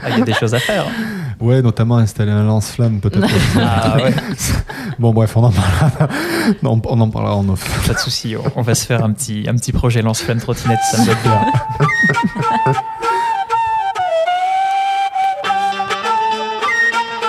[0.01, 0.85] Ah, Il y a des choses à faire.
[1.41, 3.27] ouais, notamment installer un lance-flamme peut-être.
[3.57, 4.13] Ah ouais,
[4.99, 6.07] bon bref, on en parlera.
[6.63, 7.87] non, on en parlera en off.
[7.87, 8.35] pas de souci.
[8.55, 11.45] On, va se faire un petit, un petit projet lance-flamme trottinette, ça me va bien.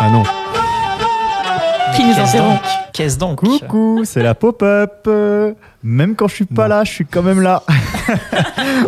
[0.01, 0.23] Ah non.
[1.95, 2.93] Qui nous Qu'est-ce interrompt donc?
[2.93, 3.41] Qu'est-ce donc?
[3.41, 5.09] Coucou, c'est la pop-up.
[5.83, 6.77] Même quand je suis pas Non.
[6.77, 7.63] là, je suis quand même là.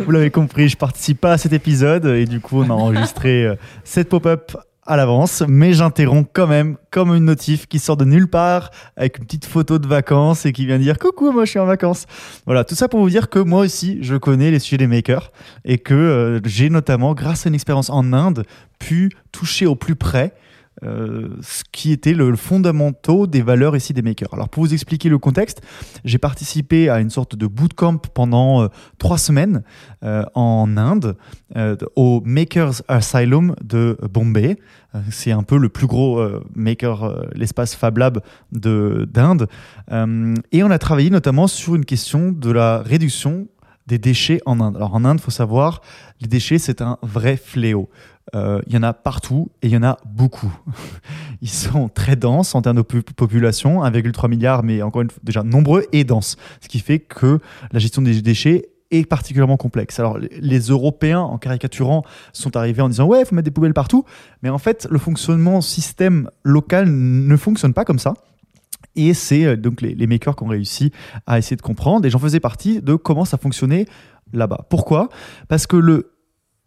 [0.04, 3.44] Vous l'avez compris, je participe pas à cet épisode et du coup, on a enregistré
[3.44, 3.54] euh,
[3.84, 4.52] cette pop-up
[4.84, 9.18] à l'avance, mais j'interromps quand même comme une notif qui sort de nulle part avec
[9.18, 12.06] une petite photo de vacances et qui vient dire coucou, moi je suis en vacances.
[12.46, 15.30] Voilà, tout ça pour vous dire que moi aussi je connais les sujets des makers
[15.64, 18.44] et que euh, j'ai notamment, grâce à une expérience en Inde,
[18.80, 20.34] pu toucher au plus près
[20.82, 24.32] euh, ce qui était le, le fondamentaux des valeurs ici des makers.
[24.32, 25.60] Alors pour vous expliquer le contexte,
[26.04, 28.68] j'ai participé à une sorte de bootcamp pendant euh,
[28.98, 29.62] trois semaines
[30.02, 31.16] euh, en Inde
[31.96, 34.56] au Makers Asylum de Bombay.
[35.10, 36.22] C'est un peu le plus gros
[36.54, 38.20] maker, l'espace Fab Lab
[38.52, 39.48] de- d'Inde.
[40.52, 43.48] Et on a travaillé notamment sur une question de la réduction
[43.86, 44.76] des déchets en Inde.
[44.76, 45.80] Alors en Inde, il faut savoir,
[46.20, 47.90] les déchets, c'est un vrai fléau.
[48.34, 50.52] Euh, Il y en a partout et il y en a beaucoup.
[51.42, 55.20] Ils sont très denses en termes de pu- population, 1,3 milliard, mais encore une fois,
[55.24, 56.36] déjà nombreux et denses.
[56.60, 57.40] Ce qui fait que
[57.72, 59.98] la gestion des déchets est particulièrement complexe.
[59.98, 63.74] Alors les- Européens, en caricaturant, sont arrivés en disant ouais, il faut mettre des poubelles
[63.74, 64.04] partout,
[64.42, 68.14] mais en fait le fonctionnement système local ne fonctionne pas comme ça.
[68.94, 70.92] Et c'est euh, donc les makers qui ont réussi
[71.26, 73.86] à essayer de comprendre, et j'en faisais partie, de comment ça fonctionnait
[74.34, 74.66] là-bas.
[74.68, 75.08] Pourquoi?
[75.48, 76.11] Parce que le,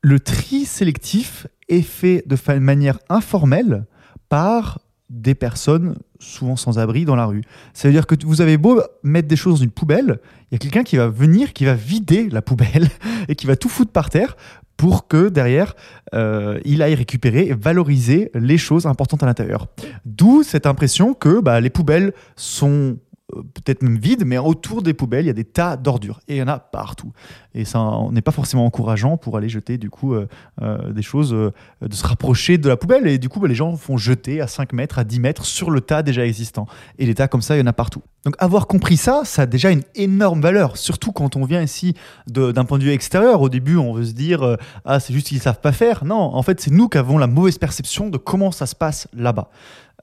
[0.05, 3.85] le tri sélectif est fait de manière informelle
[4.29, 4.79] par
[5.09, 7.41] des personnes souvent sans abri dans la rue.
[7.73, 10.19] Ça veut dire que vous avez beau mettre des choses dans une poubelle,
[10.51, 12.87] il y a quelqu'un qui va venir, qui va vider la poubelle
[13.29, 14.37] et qui va tout foutre par terre
[14.77, 15.75] pour que derrière,
[16.13, 19.69] euh, il aille récupérer et valoriser les choses importantes à l'intérieur.
[20.05, 22.97] D'où cette impression que bah, les poubelles sont
[23.31, 26.19] peut-être même vides, mais autour des poubelles, il y a des tas d'ordures.
[26.27, 27.11] Et il y en a partout.
[27.53, 30.27] Et ça on n'est pas forcément encourageant pour aller jeter du coup euh,
[30.61, 31.51] euh, des choses, euh,
[31.81, 33.07] de se rapprocher de la poubelle.
[33.07, 35.71] Et du coup, bah, les gens font jeter à 5 mètres, à 10 mètres sur
[35.71, 36.67] le tas déjà existant.
[36.99, 38.01] Et des tas comme ça, il y en a partout.
[38.25, 41.93] Donc avoir compris ça, ça a déjà une énorme valeur, surtout quand on vient ici
[42.27, 43.41] d'un point de vue extérieur.
[43.41, 46.03] Au début, on veut se dire euh, ah c'est juste qu'ils savent pas faire.
[46.03, 49.07] Non, en fait c'est nous qui avons la mauvaise perception de comment ça se passe
[49.13, 49.49] là-bas.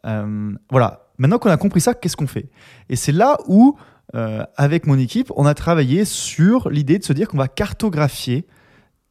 [0.07, 1.01] Euh, voilà.
[1.23, 2.51] Maintenant qu'on a compris ça, qu'est-ce qu'on fait?
[2.89, 3.77] Et c'est là où,
[4.17, 8.45] euh, avec mon équipe, on a travaillé sur l'idée de se dire qu'on va cartographier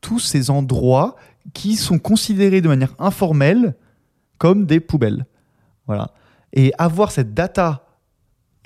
[0.01, 1.15] tous ces endroits
[1.53, 3.75] qui sont considérés de manière informelle
[4.39, 5.25] comme des poubelles.
[5.87, 6.11] Voilà.
[6.51, 7.85] Et avoir cette data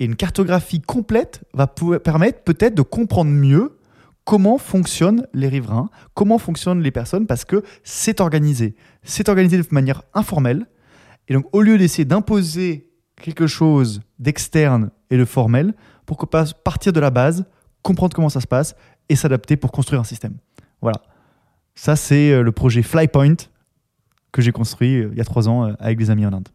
[0.00, 3.78] et une cartographie complète va permettre peut-être de comprendre mieux
[4.24, 8.74] comment fonctionnent les riverains, comment fonctionnent les personnes, parce que c'est organisé.
[9.04, 10.66] C'est organisé de manière informelle.
[11.28, 12.90] Et donc, au lieu d'essayer d'imposer
[13.20, 17.44] quelque chose d'externe et de formel, pourquoi pas partir de la base,
[17.82, 18.74] comprendre comment ça se passe
[19.08, 20.34] et s'adapter pour construire un système.
[20.80, 21.00] Voilà.
[21.74, 23.36] Ça, c'est euh, le projet Flypoint
[24.32, 26.48] que j'ai construit euh, il y a trois ans euh, avec des amis en Inde.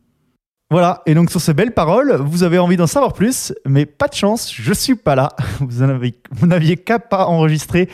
[0.69, 4.07] Voilà, et donc sur ces belles paroles, vous avez envie d'en savoir plus, mais pas
[4.07, 5.35] de chance, je suis pas là.
[5.59, 7.89] Vous n'aviez qu'à pas enregistrer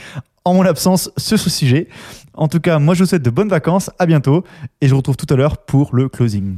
[0.45, 1.87] en mon absence sur ce sujet.
[2.35, 4.43] En tout cas, moi je vous souhaite de bonnes vacances, à bientôt,
[4.79, 6.57] et je vous retrouve tout à l'heure pour le closing.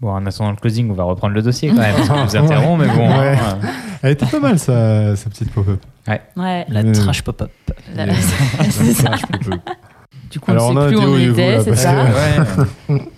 [0.00, 1.94] Bon, en attendant le closing, on va reprendre le dossier quand même.
[2.08, 3.08] qu'on vous interrompt, mais bon.
[3.08, 3.36] Ouais.
[3.36, 3.58] hein,
[4.02, 5.80] Elle était pas mal, sa, sa petite pop-up.
[6.06, 6.64] Ouais.
[6.68, 7.50] La Euh, trash pop-up.
[7.96, 8.12] La- Ouais.
[8.70, 9.10] c'est ça.
[10.30, 11.92] Du coup, Alors, on on sait plus où on était, c'est ça
[12.86, 13.02] que- Ouais.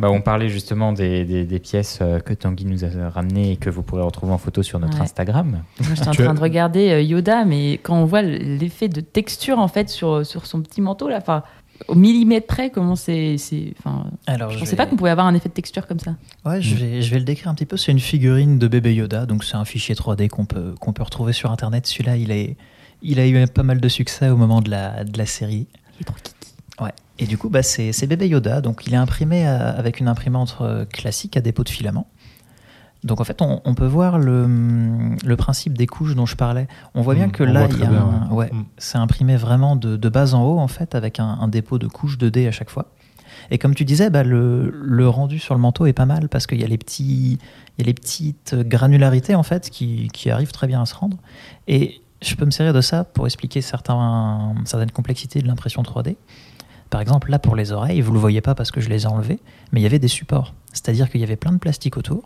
[0.00, 3.56] Bah, on parlait justement des, des- des pièces euh, que Tanguy nous a ramenées et
[3.56, 5.02] que vous pourrez retrouver en photo sur notre Ouais.
[5.02, 5.50] Instagram.
[5.50, 5.62] Moi,
[5.94, 9.66] j'étais en train de regarder euh, Yoda, mais quand on voit l'effet de texture en
[9.66, 11.42] fait sur, sur son petit manteau là, enfin
[11.86, 15.10] au millimètre près, comment c'est, c'est, enfin, Alors, je je pensais vais- pas qu'on pouvait
[15.10, 16.16] avoir un effet de texture comme ça.
[16.44, 17.76] Ouais, je vais, je vais le décrire un petit peu.
[17.76, 21.02] C'est une figurine de bébé Yoda, donc c'est un fichier 3D qu'on peut, qu'on peut
[21.02, 21.86] retrouver sur Internet.
[21.86, 22.56] Celui-là, il, est,
[23.02, 25.66] il a eu pas mal de succès au moment de la, de la série.
[25.98, 26.34] Il est trop kiki.
[26.80, 26.92] Ouais.
[27.18, 30.06] Et du coup, bah, c'est c'est bébé Yoda, donc il est imprimé à- avec une
[30.08, 32.06] imprimante euh, classique à dépôt de filament.
[33.04, 34.46] Donc en fait, on, on peut voir le,
[35.24, 36.66] le principe des couches dont je parlais.
[36.94, 38.50] On voit bien Mm, que là, voit il y a très bien, un- ouais.
[38.50, 38.64] ouais, Mm.
[38.78, 41.86] c'est imprimé vraiment de, de bas en haut, en fait, avec un, un dépôt de
[41.86, 42.86] couches 2D à chaque fois.
[43.50, 46.46] Et comme tu disais, bah, le, le rendu sur le manteau est pas mal parce
[46.46, 47.38] qu'il y a les petits,
[47.78, 50.94] il y a les petites granularités en fait qui, qui arrivent très bien à se
[50.94, 51.16] rendre.
[51.68, 56.16] Et je peux me servir de ça pour expliquer certains, certaines complexités de l'impression 3D.
[56.90, 59.06] Par exemple, là pour les oreilles, vous le voyez pas parce que je les ai
[59.06, 59.38] enlevées,
[59.72, 60.54] mais il y avait des supports.
[60.72, 62.22] C'est-à-dire qu'il y avait plein de plastique autour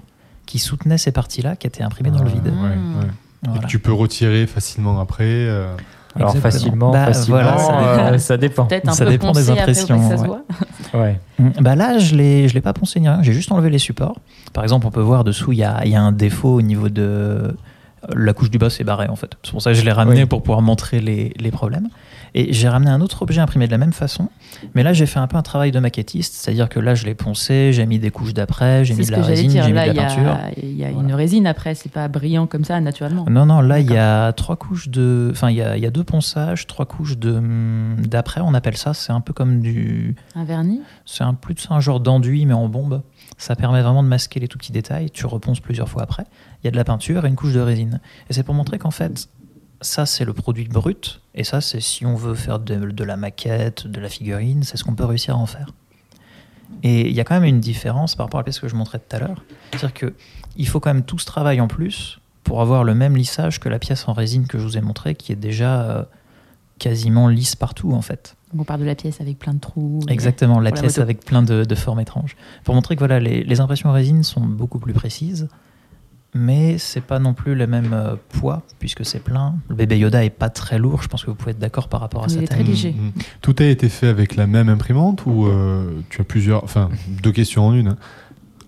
[0.47, 2.47] qui soutenaient ces parties-là qui étaient imprimées dans le vide.
[2.47, 2.99] Ouais, Mm.
[3.01, 3.57] ouais.
[3.57, 5.25] Et que tu peux retirer facilement après.
[5.25, 5.75] euh,
[6.15, 6.43] Alors Exactement.
[6.53, 8.19] facilement, Bah, facilement, voilà, ça euh, dépend.
[8.19, 8.67] ça dépend.
[8.67, 9.99] Peut-être un Ça peu dépend des après, impressions,
[10.95, 11.19] ouais.
[11.61, 13.23] Bah là, je l'ai, je l'ai pas poncé ni rien.
[13.23, 14.17] J'ai juste enlevé les supports.
[14.53, 16.63] Par exemple, on peut voir dessous, il y a, il y a un défaut au
[16.63, 17.57] niveau de
[18.15, 19.33] la couche du bas, c'est barré en fait.
[19.43, 20.27] C'est pour ça que je l'ai ramené Oui.
[20.27, 21.89] pour pouvoir montrer les, les problèmes.
[22.35, 24.31] Et j'ai ramené un autre objet imprimé de la même façon,
[24.75, 27.15] mais là j'ai fait un peu un travail de maquettiste, c'est-à-dire que là je l'ai
[27.15, 29.73] poncé, j'ai mis des couches d'après, j'ai mis de la résine, j'ai mis de y
[29.75, 30.29] la peinture.
[30.31, 31.09] a, il y a Voilà.
[31.09, 33.27] une résine après, c'est pas brillant comme ça naturellement.
[33.29, 35.29] Non, non, là, il y a trois couches de.
[35.33, 38.77] Enfin, il y a, y a deux ponçages, trois couches de hum, d'après, on appelle
[38.79, 38.95] ça.
[38.95, 40.15] C'est un peu comme du.
[40.35, 40.81] Un vernis?
[41.05, 43.03] C'est un, plus un genre d'enduit, mais en bombe.
[43.37, 45.11] Ça permet vraiment de masquer les tout petits détails.
[45.11, 46.25] Tu reponces plusieurs fois après.
[46.63, 48.01] Il y a de la peinture et une couche de résine.
[48.31, 49.29] Et c'est pour montrer qu'en fait,
[49.83, 51.21] ça, c'est le produit brut.
[51.35, 54.77] Et ça, c'est si on veut faire de, de la maquette, de la figurine, c'est
[54.77, 55.69] ce qu'on peut réussir à en faire.
[56.83, 58.75] Et il y a quand même une différence par rapport à la pièce que je
[58.75, 59.45] montrais tout à l'heure.
[59.73, 63.61] C'est-à-dire qu'il faut quand même tout ce travail en plus pour avoir le même lissage
[63.61, 66.03] que la pièce en résine que je vous ai montré, qui est déjà euh,
[66.79, 68.37] quasiment lisse partout, en fait.
[68.53, 70.01] Donc on parle de la pièce avec plein de trous.
[70.09, 72.37] Exactement, la pièce avec plein de, de formes étranges.
[72.65, 75.49] Pour montrer que voilà, les, les impressions en résine sont beaucoup plus précises,
[76.35, 79.57] mais c'est pas non plus le même euh, poids, puisque c'est plein.
[79.69, 82.01] Le bébé Yoda est pas très lourd, je pense que vous pouvez être d'accord par
[82.01, 82.93] rapport à Il sa est très léger.
[82.93, 83.11] mm.
[83.43, 86.65] Tout a été fait avec la même imprimante ou euh, tu as plusieurs.
[86.65, 86.89] Enfin,
[87.23, 87.89] deux questions en une.
[87.89, 87.97] hein.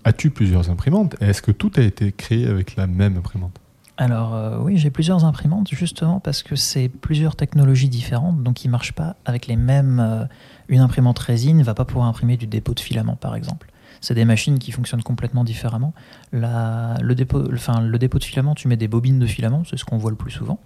[0.03, 3.59] As-tu plusieurs imprimantes et Est-ce que tout a été créé avec la même imprimante?
[3.97, 8.69] Alors euh, oui, j'ai plusieurs imprimantes justement parce que c'est plusieurs technologies différentes, donc ils
[8.69, 9.99] marchent pas avec les mêmes.
[9.99, 10.25] euh,
[10.67, 13.67] une imprimante résine va pas pouvoir imprimer du dépôt de filament par exemple.
[14.01, 15.93] C'est des machines qui fonctionnent complètement différemment.
[16.31, 19.85] Le, dépôt, enfin, le dépôt de filament, tu mets des bobines de filament, c'est ce
[19.85, 20.59] qu'on voit le plus souvent.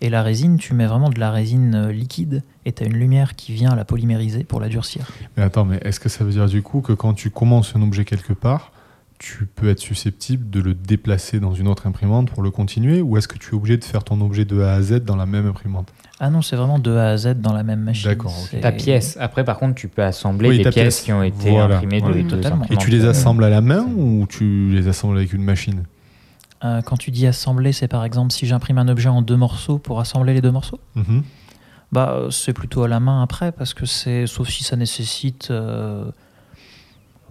[0.00, 2.96] Et la résine, tu mets vraiment de la résine euh, liquide et tu as une
[2.96, 5.06] lumière qui vient la polymériser pour la durcir.
[5.36, 7.82] Mais attends, mais est-ce que ça veut dire du coup que quand tu commences un
[7.82, 8.72] objet quelque part,
[9.22, 13.16] tu peux être susceptible de le déplacer dans une autre imprimante pour le continuer ou
[13.16, 15.26] est-ce que tu es obligé de faire ton objet de A à Z dans la
[15.26, 15.92] même imprimante?
[16.18, 18.10] Ah non, c'est vraiment de A à Z dans la même machine.
[18.10, 18.48] D'accord, ok.
[18.50, 19.16] C'est- Ta pièce.
[19.20, 21.04] Après, par contre, tu peux assembler Oui, des ta pièces pièce.
[21.04, 21.76] qui ont été Voilà.
[21.76, 22.64] imprimées de totalement.
[22.68, 25.84] Et tu les assembles à la main ou tu les assembles avec une machine?
[26.64, 29.78] Euh, quand tu dis assembler, c'est par exemple si j'imprime un objet en deux morceaux
[29.78, 30.80] pour assembler les deux morceaux?
[30.96, 31.22] Mhm.
[31.92, 35.48] Bah, euh, c'est plutôt à la main après parce que c'est sauf si ça nécessite.
[35.52, 36.06] euh,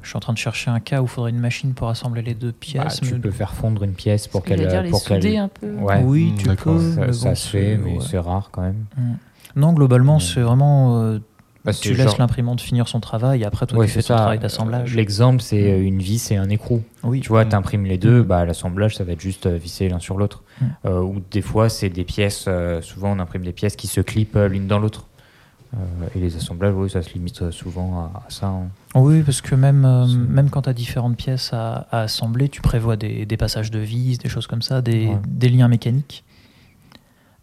[0.01, 2.21] Je suis en train de chercher un cas où il faudrait une machine pour assembler
[2.21, 2.99] les deux Bah, pièces.
[3.01, 4.67] tu mais- peux faire fondre une pièce pour qu'elle.
[4.67, 5.71] dire, les pour qu'elle- un peu.
[5.75, 6.01] Ouais.
[6.03, 7.11] Oui, Mm, tu peux.
[7.13, 7.99] Ça, se fait, mais ouais.
[8.01, 8.85] c'est rare quand même.
[8.97, 9.13] Mm.
[9.57, 10.21] Non, globalement, Mm.
[10.21, 11.01] c'est vraiment.
[11.01, 11.19] euh,
[11.63, 14.07] Bah, tu laisses genre- l'imprimante finir son travail et après toi Ouais, tu fais c'est
[14.07, 14.21] ton ça.
[14.21, 14.95] travail d'assemblage.
[14.95, 16.81] L'exemple, c'est euh, une vis et un écrou.
[17.03, 17.49] Oui, Tu vois, Mm.
[17.49, 18.25] tu imprimes les deux, Mm.
[18.25, 20.41] bah, l'assemblage, ça va être juste euh, visser l'un sur l'autre.
[20.59, 20.65] Mm.
[20.87, 24.01] Euh, ou des fois, c'est des pièces, euh, souvent on imprime des pièces qui se
[24.01, 25.05] clipent euh, l'une dans l'autre.
[25.74, 28.47] Euh, et les assemblages, oui, ça se limite euh, souvent à, à ça.
[28.47, 28.67] hein.
[28.93, 32.59] Oui, parce que même, euh, même quand tu as différentes pièces à, à assembler, tu
[32.61, 35.17] prévois des, des passages de vis, des choses comme ça, des, Ouais.
[35.28, 36.24] des liens mécaniques.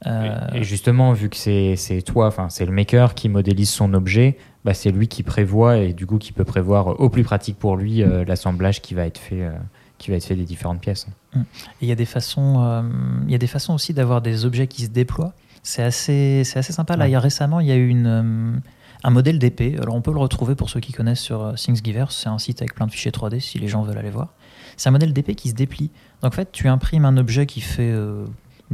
[0.06, 4.92] Et, justement, vu que c'est toi, c'est le maker qui modélise son objet, bah, c'est
[4.92, 8.24] lui qui prévoit et du coup qui peut prévoir au plus pratique pour lui euh,
[8.24, 9.50] l'assemblage qui va être fait, euh,
[9.98, 11.08] qui va être fait des différentes pièces.
[11.34, 11.38] Et
[11.82, 12.82] Il y a des façons, euh,
[13.26, 15.32] il y a des façons aussi d'avoir des objets qui se déploient.
[15.68, 16.96] C'est assez, c'est assez sympa.
[16.96, 17.10] Là, Ouais.
[17.10, 18.58] il y a récemment, il y a eu une, euh,
[19.04, 19.76] un modèle d'épée.
[19.82, 22.16] Alors, on peut le retrouver pour ceux qui connaissent sur euh, Thingiverse.
[22.22, 24.32] C'est un site avec plein de fichiers 3D si les gens veulent aller voir.
[24.78, 25.90] C'est un modèle d'épée qui se déplie.
[26.22, 27.94] Donc, en fait, tu imprimes un objet qui fait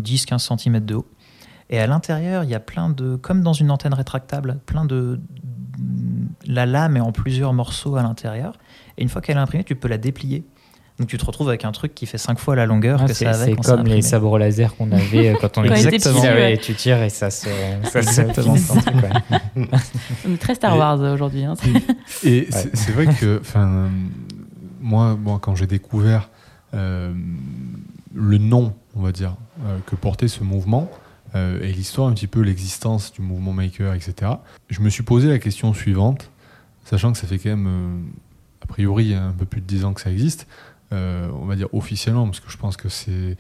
[0.01, 1.07] 10-15 cm de haut.
[1.69, 5.21] Et à l'intérieur, il y a plein de, comme dans une antenne rétractable, plein de.
[6.47, 8.57] La lame est en plusieurs morceaux à l'intérieur.
[8.97, 10.45] Et une fois qu'elle est imprimée, tu peux la déplier.
[11.01, 13.13] Donc tu te retrouves avec un truc qui fait 5 fois la longueur Ah, que
[13.15, 16.09] c'est ça avait c'est comme les sabres laser qu'on avait euh, quand on était petit,
[16.09, 16.55] ouais.
[16.55, 17.49] et tu tires et ça se,
[17.83, 18.55] ça se Exactement.
[18.55, 18.95] le truc,
[19.57, 19.69] ouais.
[20.29, 21.45] On est très Star Wars aujourd'hui.
[21.45, 21.55] hein.
[22.23, 23.89] Et c'est c'est vrai que, enfin,
[24.81, 26.29] moi, moi, quand j'ai découvert
[26.75, 27.13] euh,
[28.15, 29.35] le nom, on va dire,
[29.67, 30.89] euh, que portait ce mouvement
[31.35, 34.31] euh, et l'histoire, un petit peu l'existence du mouvement maker, etc.
[34.71, 36.31] Je me suis posé la question suivante,
[36.85, 39.93] sachant que ça fait quand même, euh, a priori, un peu plus de 10 ans
[39.93, 40.47] que ça existe.
[40.95, 43.37] Euh, on va dire officiellement, parce que je pense que c'est,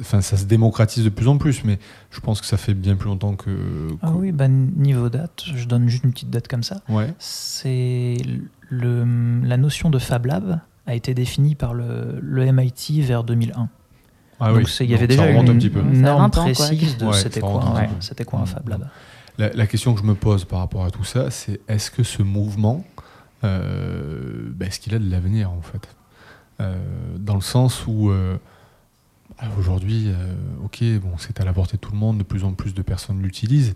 [0.00, 1.78] enfin, ça se démocratise de plus en plus, mais
[2.10, 3.88] je pense que ça fait bien plus longtemps que.
[4.02, 6.80] Ah oui, bah, niveau date, je donne juste une petite date comme ça.
[6.88, 7.12] Ouais.
[7.18, 8.16] C'est
[8.70, 13.68] le, la notion de Fab Lab a été définie par le, le MIT vers 2001.
[14.38, 14.66] Ah Donc oui.
[14.68, 15.80] c'est- il y Donc avait ça déjà remonte une, un petit peu.
[15.82, 16.42] norme 20 ans, quoi.
[16.66, 18.86] précise de Ouais, c'était quoi, c'était quoi un Fab Lab.
[19.38, 22.02] La, la question que je me pose par rapport à tout ça, c'est est-ce que
[22.02, 22.84] ce mouvement,
[23.44, 25.88] euh, ben, est-ce qu'il a de l'avenir en fait?
[26.58, 28.10] Dans le sens où
[29.42, 30.34] euh, aujourd'hui, euh,
[30.64, 32.82] ok, bon, c'est à la portée de tout le monde, de plus en plus de
[32.82, 33.74] personnes l'utilisent,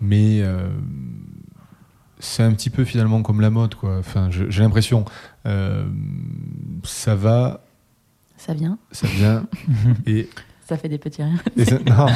[0.00, 0.68] mais euh,
[2.18, 3.98] c'est un petit peu finalement comme la mode, quoi.
[3.98, 5.04] Enfin, j'ai l'impression,
[5.46, 5.88] euh,
[6.84, 7.64] ça va,
[8.36, 9.46] Ça vient, ça vient,
[10.06, 10.28] et
[10.70, 11.36] ça fait des petits riens.
[11.64, 12.06] ça- non.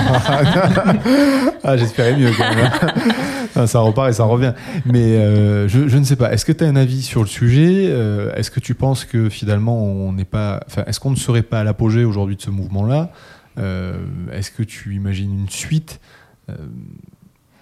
[1.65, 2.71] ah, j'espérais mieux quand même.
[3.57, 4.53] Non, ça repart et ça revient.
[4.85, 6.33] Mais euh, je, je ne sais pas.
[6.33, 9.29] Est-ce que tu as un avis sur le sujet Euh, Est-ce que tu penses que
[9.29, 10.61] finalement on n'est pas.
[10.67, 13.11] Enfin, est-ce qu'on ne serait pas à l'apogée aujourd'hui de ce mouvement-là
[13.59, 13.99] Euh,
[14.33, 16.01] Est-ce que tu imagines une suite
[16.51, 16.55] Euh,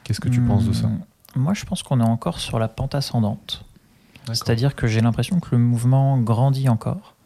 [0.04, 0.86] Qu'est-ce que tu penses de ça?
[0.86, 1.00] Hmm,
[1.36, 3.64] Moi, je pense qu'on est encore sur la pente ascendante.
[4.28, 7.16] C'est-à-dire que j'ai l'impression que le mouvement grandit encore.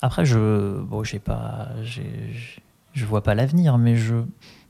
[0.00, 2.32] Après, je bon, j'ai pas, j'ai-
[2.96, 4.14] je vois pas l'avenir, mais je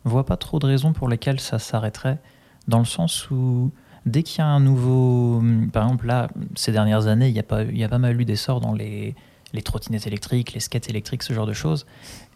[0.05, 2.18] vois pas trop de raisons pour lesquelles ça s'arrêterait.
[2.68, 3.70] Dans le sens où
[4.05, 7.45] dès qu'il y a un nouveau, par exemple là, ces dernières années, il y a
[7.45, 9.14] pas, il y a pas mal eu d'essor dans les
[9.64, 11.87] trottinettes électriques, les skates électriques, ce genre de choses.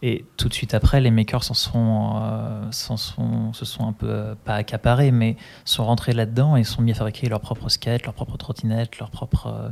[0.00, 4.08] Et tout de suite après, les makers s'en sont, euh, sont, se sont un peu,
[4.08, 5.36] euh, pas accaparés, mais
[5.66, 9.10] sont rentrés là-dedans et sont mis à fabriquer leurs propres skates, leurs propres trottinettes, leurs
[9.10, 9.48] propres.
[9.48, 9.68] euh,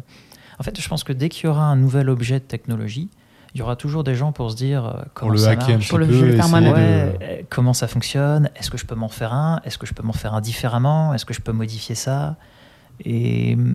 [0.58, 3.08] En fait, je pense que dès qu'il y aura un nouvel objet de technologie,
[3.54, 5.88] il y aura toujours des gens pour se dire euh, comment Pour ça marche.
[5.88, 6.72] Pour le- faire
[7.18, 8.50] de- comment ça fonctionne?
[8.56, 9.60] Est-ce que je peux m'en faire un?
[9.64, 11.14] Est-ce que je peux m'en faire un différemment?
[11.14, 12.36] Est-ce que je peux modifier ça?
[13.04, 13.74] Et hum,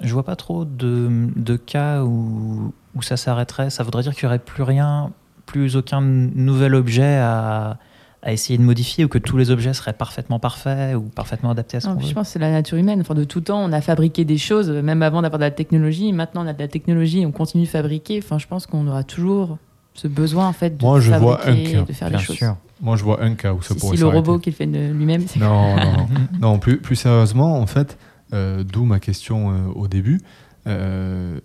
[0.00, 3.70] je vois pas trop de, de cas où, où ça s'arrêterait.
[3.70, 5.12] Ça voudrait dire qu'il y aurait plus rien,
[5.46, 7.78] plus aucun nouvel objet à,
[8.26, 11.76] à essayer de modifier ou que tous les objets seraient parfaitement parfaits ou parfaitement adaptés
[11.76, 12.06] à ce qu'on veut.
[12.06, 13.00] je pense que c'est la nature humaine.
[13.02, 16.10] Enfin, de tout temps, on a fabriqué des choses, même avant d'avoir de la technologie.
[16.12, 18.20] Maintenant, on a de la technologie et on continue de fabriquer.
[18.24, 19.58] Enfin, je pense qu'on aura toujours
[19.92, 22.24] ce besoin en fait de Moi, je vois fabriquer, un cas, de faire Bien les
[22.24, 22.36] choses.
[22.36, 22.56] sûr.
[22.80, 24.66] Moi, je vois un cas où ça Si, pourrait si le robot qui le fait
[24.66, 26.08] de lui-même, c'est Non, non, non.
[26.40, 27.98] non plus, plus sérieusement, en fait,
[28.32, 30.20] euh, d'où ma question euh, au début.
[30.66, 31.38] euh,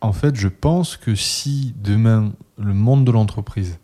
[0.00, 3.78] en fait, je pense que si demain le monde de l'entreprise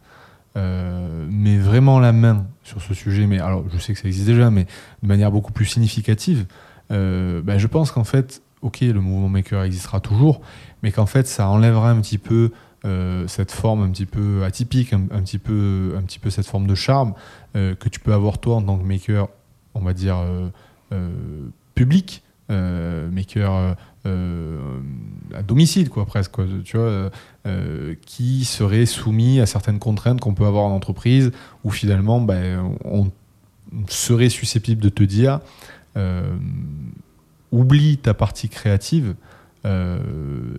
[0.56, 4.26] euh, met vraiment la main sur ce sujet, mais alors je sais que ça existe
[4.26, 4.66] déjà, mais
[5.02, 6.46] de manière beaucoup plus significative,
[6.90, 10.40] euh, ben, je pense qu'en fait, ok, le mouvement maker existera toujours,
[10.82, 12.52] mais qu'en fait, ça enlèvera un petit peu
[12.84, 16.66] euh, cette forme un petit peu atypique, un, petit peu, un petit peu cette forme
[16.66, 17.14] de charme
[17.56, 19.28] euh, que tu peux avoir toi en tant que maker,
[19.74, 20.18] on va dire
[21.74, 23.74] public, maker
[24.06, 24.58] euh,
[25.34, 27.10] à domicile quoi presque, quoi, tu vois,
[27.46, 31.32] euh, qui serait soumis à certaines contraintes qu'on peut avoir en entreprise,
[31.64, 33.10] où finalement, ben, on
[33.88, 35.40] serait susceptible de te dire,
[35.96, 36.36] euh,
[37.50, 39.14] oublie ta partie créative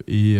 [0.07, 0.37] et,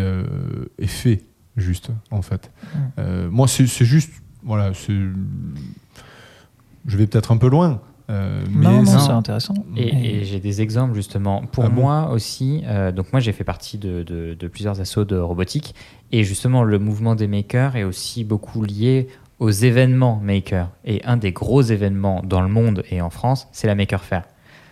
[0.79, 1.21] et fais
[1.57, 2.51] juste en fait.
[2.51, 2.77] Mm.
[2.99, 4.11] Euh, moi, c'est juste,
[4.43, 7.81] voilà, je vais peut-être un peu loin.
[8.09, 9.53] Euh, mais non, non, c'est- c'est intéressant.
[9.75, 11.41] Et, et j'ai des exemples justement.
[11.51, 14.79] Pour Ah bon moi aussi, euh, donc moi j'ai fait partie de, de- de plusieurs
[14.79, 15.73] assos de robotique
[16.11, 19.07] et justement le mouvement des makers est aussi beaucoup lié
[19.39, 20.69] aux événements makers.
[20.85, 24.23] Et un des gros événements dans le monde et en France, c'est la Maker Faire.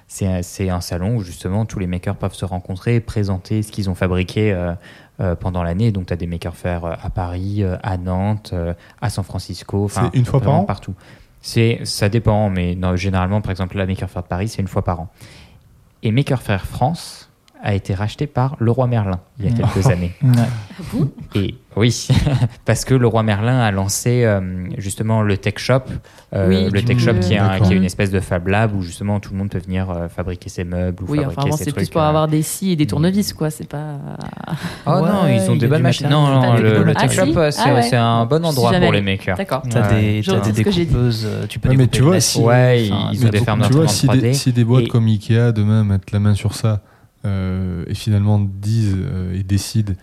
[0.07, 3.89] C'est un- salon où justement tous les makers peuvent se rencontrer et présenter ce qu'ils
[3.89, 4.73] ont fabriqué euh,
[5.19, 5.91] euh, pendant l'année.
[5.91, 9.23] Donc tu as des Maker Faire euh, à Paris, euh, à Nantes, euh, à San
[9.23, 9.86] Francisco.
[9.86, 10.93] enfin, C'est une fois par an Partout.
[11.45, 14.67] C'est, ça dépend, mais non, généralement, par exemple, la Maker Faire de Paris, c'est une
[14.69, 15.09] fois par an.
[16.01, 17.29] Et Maker Faire France
[17.61, 19.55] a été racheté par Leroy Merlin il y a Mm.
[19.57, 20.11] quelques années.
[20.23, 21.05] Ouais.
[21.35, 22.07] Et oui,
[22.65, 24.41] parce que Leroy Merlin a lancé euh,
[24.78, 25.82] justement le Tech Shop,
[26.36, 27.67] euh, Oui, le Tech Shop qui est, un- D'accord.
[27.67, 30.07] qui est une espèce de Fab Lab où justement tout le monde peut venir euh,
[30.09, 31.86] fabriquer ses meubles ou Oui, fabriquer enfin, bon, ses c'est trucs.
[31.86, 32.07] plus pour euh.
[32.07, 33.49] avoir des scies et des tournevis, quoi.
[33.49, 33.97] C'est pas.
[34.86, 36.09] Oh non, ils ont y des a bonnes machines.
[36.09, 37.82] Non, le, le Tech Ah, Shop, si c'est, Ah ouais.
[37.84, 39.38] c'est un bon endroit pour les makers.
[39.38, 39.63] D'accord.
[39.69, 43.39] T'as des, vois des découpeuses, tu peux mais découper tu vois, Ouais, ils ont des
[43.39, 44.34] fermes tu vois, si des, 3D.
[44.34, 46.82] si des boîtes comme Ikea demain mettent la main sur ça
[47.26, 48.97] et finalement disent
[49.34, 49.93] et décident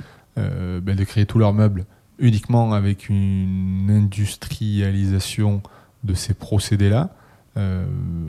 [0.40, 1.86] euh, ben, de créer tous leurs meubles
[2.18, 5.62] uniquement avec une industrialisation
[6.04, 7.10] de ces procédés-là,
[7.56, 7.84] euh,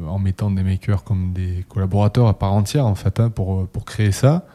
[0.07, 3.85] en mettant des makers comme des collaborateurs à part entière en fait hein, pour, pour
[3.85, 4.45] créer ça,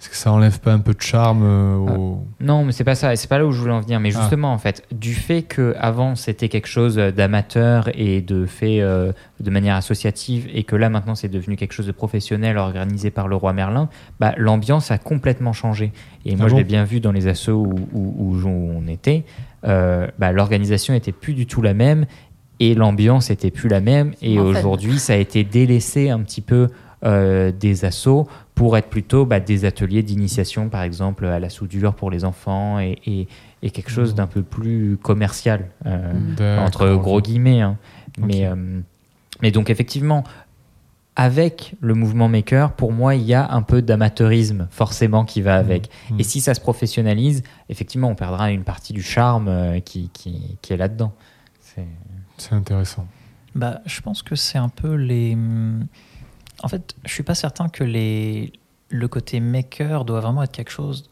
[0.00, 2.24] est-ce que ça enlève pas un peu de charme euh, au...
[2.40, 3.98] Non, mais c'est pas ça, c'est pas là où je voulais en venir.
[3.98, 4.20] Mais Ah.
[4.20, 9.12] justement, en fait, du fait que avant c'était quelque chose d'amateur et de fait euh,
[9.40, 13.26] de manière associative, et que là maintenant c'est devenu quelque chose de professionnel organisé par
[13.26, 13.88] le roi Merlin,
[14.20, 15.92] bah, l'ambiance a complètement changé.
[16.24, 18.86] Et moi, Ah je bon l'ai bien vu dans les assos où, où- où on
[18.86, 19.24] était.
[19.64, 22.06] euh, bah, l'organisation était plus du tout la même
[22.60, 24.12] et l'ambiance était plus la même.
[24.22, 26.68] Et aujourd'hui, ça a été délaissé un petit peu
[27.04, 31.94] euh, des assos pour être plutôt bah, des ateliers d'initiation, par exemple, à la soudure
[31.94, 33.28] pour les enfants et, et-
[33.62, 36.12] et quelque chose d'un peu plus commercial, euh,
[36.64, 37.60] entre gros guillemets.
[37.60, 37.76] hein.
[38.18, 38.80] Mais, euh,
[39.42, 40.22] mais donc, effectivement,
[41.16, 45.56] avec le mouvement maker, pour moi, il y a un peu d'amateurisme forcément qui va
[45.56, 45.90] avec.
[46.10, 46.20] Mm.
[46.20, 50.56] Et si ça se professionnalise, effectivement, on perdra une partie du charme euh, qui, qui,
[50.62, 51.12] qui est là-dedans.
[51.60, 51.84] C'est-
[52.36, 53.06] C'est intéressant.
[53.56, 55.36] Bah, je pense que c'est un peu les.
[56.62, 61.10] En fait, je suis pas certain que le côté maker doit vraiment être quelque chose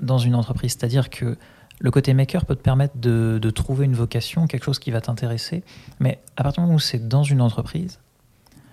[0.00, 0.72] dans une entreprise.
[0.72, 1.36] C'est-à-dire que
[1.80, 5.62] le côté maker peut te permettre de, trouver une vocation, quelque chose qui va t'intéresser.
[6.00, 8.00] Mais à partir du moment où c'est dans une entreprise,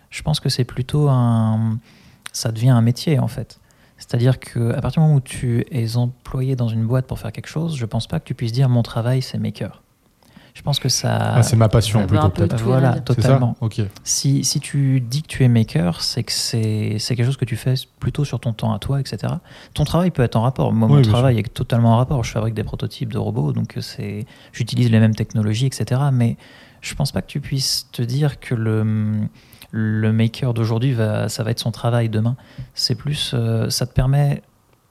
[0.09, 1.79] je pense que c'est plutôt un.
[2.33, 3.59] Ça devient un métier en fait.
[3.97, 7.31] C'est-à-dire que à partir du moment où tu es employé dans une boîte pour faire
[7.31, 9.83] quelque chose, je pense pas que tu puisses dire mon travail c'est maker.
[10.53, 11.35] Je pense que ça.
[11.35, 12.61] Ah, c'est ma passion plutôt peut-être.
[12.63, 13.55] Voilà, totalement.
[13.61, 13.81] Ok.
[14.03, 17.45] Si, si tu dis que tu es maker, c'est que c'est c'est quelque chose que
[17.45, 19.33] tu fais plutôt sur ton temps à toi, etc.
[19.73, 20.73] Ton travail peut être en rapport.
[20.73, 22.23] Moi, Oui, mon travail est totalement en rapport.
[22.23, 26.01] Je fabrique des prototypes de robots, donc euh, c'est j'utilise les mêmes technologies, etc.
[26.11, 26.37] Mais
[26.81, 29.27] je pense pas que tu puisses te dire que le,
[29.71, 32.35] le maker d'aujourd'hui, va, ça va être son travail demain.
[32.73, 34.41] C'est plus, euh, ça te permet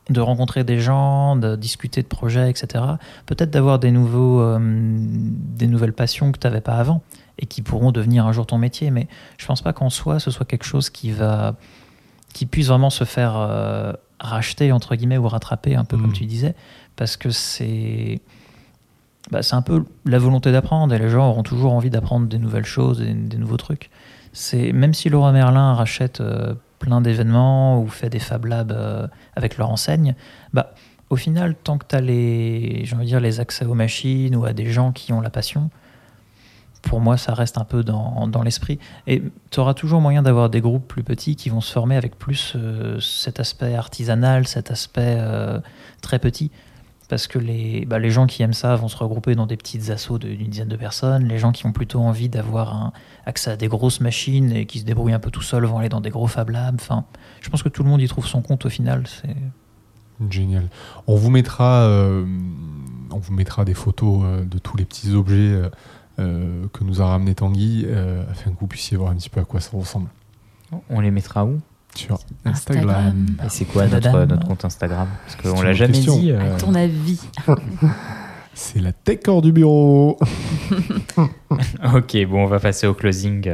[0.09, 2.85] de rencontrer des gens, de discuter de projets, etc.
[3.27, 7.03] Peut-être d'avoir des, nouveaux, euh, des nouvelles passions que tu n'avais pas avant
[7.39, 8.91] et qui pourront devenir un jour ton métier.
[8.91, 9.07] Mais
[9.39, 11.55] je pense pas qu'en soi, ce soit quelque chose qui va
[12.33, 16.03] qui puisse vraiment se faire euh, racheter entre guillemets ou rattraper un peu Mm.
[16.03, 16.55] comme tu disais
[16.97, 18.21] parce que c'est
[19.31, 22.39] bah, c'est un peu la volonté d'apprendre et les gens auront toujours envie d'apprendre des
[22.39, 23.91] nouvelles choses et des nouveaux trucs
[24.33, 29.07] c'est même si Laura Merlin rachète euh, plein d'événements ou fait des Fab Labs euh,
[29.37, 30.17] avec leur enseigne
[30.53, 30.75] bah
[31.11, 34.45] au final tant que tu as les envie de dire les accès aux machines ou
[34.45, 35.71] à des gens qui ont la passion
[36.83, 38.79] pour moi, ça reste un peu dans, dans l'esprit.
[39.07, 42.19] Et tu auras toujours moyen d'avoir des groupes plus petits qui vont se former avec
[42.19, 45.61] plus euh, cet aspect artisanal, cet aspect euh,
[46.01, 46.51] très petit.
[47.11, 49.83] Parce que les, bah, les gens qui aiment ça vont se regrouper dans des petites
[49.89, 51.25] de- d'une dizaine de personnes.
[51.25, 52.93] Les gens qui ont plutôt envie d'avoir un
[53.27, 55.89] accès à des grosses machines et qui se débrouillent un peu tout seuls vont aller
[55.89, 56.77] dans des gros Fab Labs.
[56.81, 57.05] Enfin,
[57.41, 59.05] je pense que tout le monde y trouve son compte au final.
[59.09, 59.35] C'est
[60.31, 60.69] Génial.
[61.09, 62.25] On vous mettra, euh,
[63.11, 65.69] on vous mettra des photos euh, de tous les petits objets euh,
[66.21, 69.41] euh, que nous a ramené Tanguy, euh, afin que vous puissiez voir un petit peu
[69.41, 70.09] à quoi ça ressemble.
[70.91, 71.59] On les mettra où?
[72.07, 72.89] Sur Instagram.
[72.91, 73.27] Instagram.
[73.45, 76.19] Et c'est quoi notre, notre compte Instagram Parce qu'on l'a jamais question.
[76.19, 76.31] dit.
[76.33, 77.21] euh, À ton avis.
[78.55, 80.19] C'est la tech hors du bureau.
[81.95, 83.49] Ok, bon, on va passer au closing.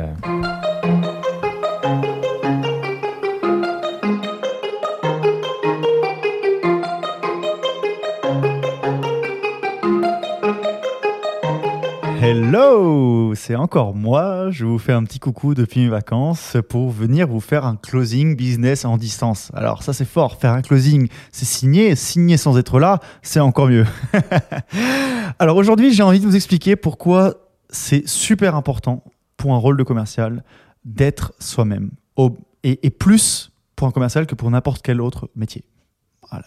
[12.28, 14.50] Hello, c'est encore moi.
[14.50, 18.34] Je vous fais un petit coucou depuis mes vacances pour venir vous faire un closing
[18.34, 19.52] business en distance.
[19.54, 23.68] Alors ça c'est fort, faire un closing, c'est signer, signer sans être là, c'est encore
[23.68, 23.86] mieux.
[25.38, 27.34] Alors aujourd'hui, j'ai envie de vous expliquer pourquoi
[27.70, 29.04] c'est super important
[29.36, 30.42] pour un rôle de commercial
[30.84, 31.92] d'être soi-même
[32.64, 35.62] et, plus pour un commercial que pour n'importe quel autre métier.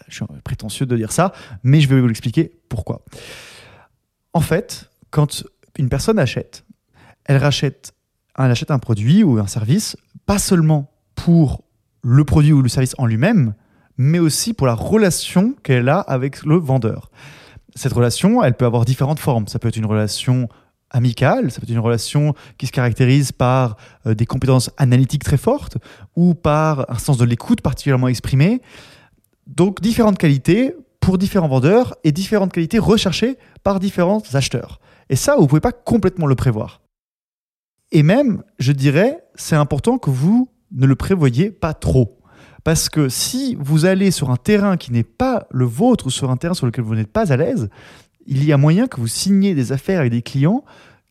[0.08, 3.00] Je suis prétentieux de dire ça, mais je vais vous l'expliquer pourquoi.
[4.34, 5.42] En fait, quand
[5.78, 6.64] une personne achète,
[7.24, 7.92] elle rachète,
[8.38, 9.96] elle achète un produit ou un service,
[10.26, 11.64] pas seulement pour
[12.02, 13.54] le produit ou le service en lui-même,
[13.96, 17.10] mais aussi pour la relation qu'elle a avec le vendeur.
[17.74, 19.46] Cette relation, elle peut avoir différentes formes.
[19.46, 20.48] Ça peut être une relation
[20.90, 25.36] amicale, ça peut être une relation qui se caractérise par euh, des compétences analytiques très
[25.36, 25.78] fortes
[26.16, 28.60] ou par un sens de l'écoute particulièrement exprimé.
[29.46, 34.80] Donc différentes qualités pour différents vendeurs et différentes qualités recherchées par différents acheteurs.
[35.10, 36.80] Et ça, vous ne pouvez pas complètement le prévoir.
[37.90, 42.20] Et même, je dirais, c'est important que vous ne le prévoyez pas trop.
[42.62, 46.30] Parce que si vous allez sur un terrain qui n'est pas le vôtre ou sur
[46.30, 47.68] un terrain sur lequel vous n'êtes pas à l'aise,
[48.26, 50.64] il y a moyen que vous signiez des affaires avec des clients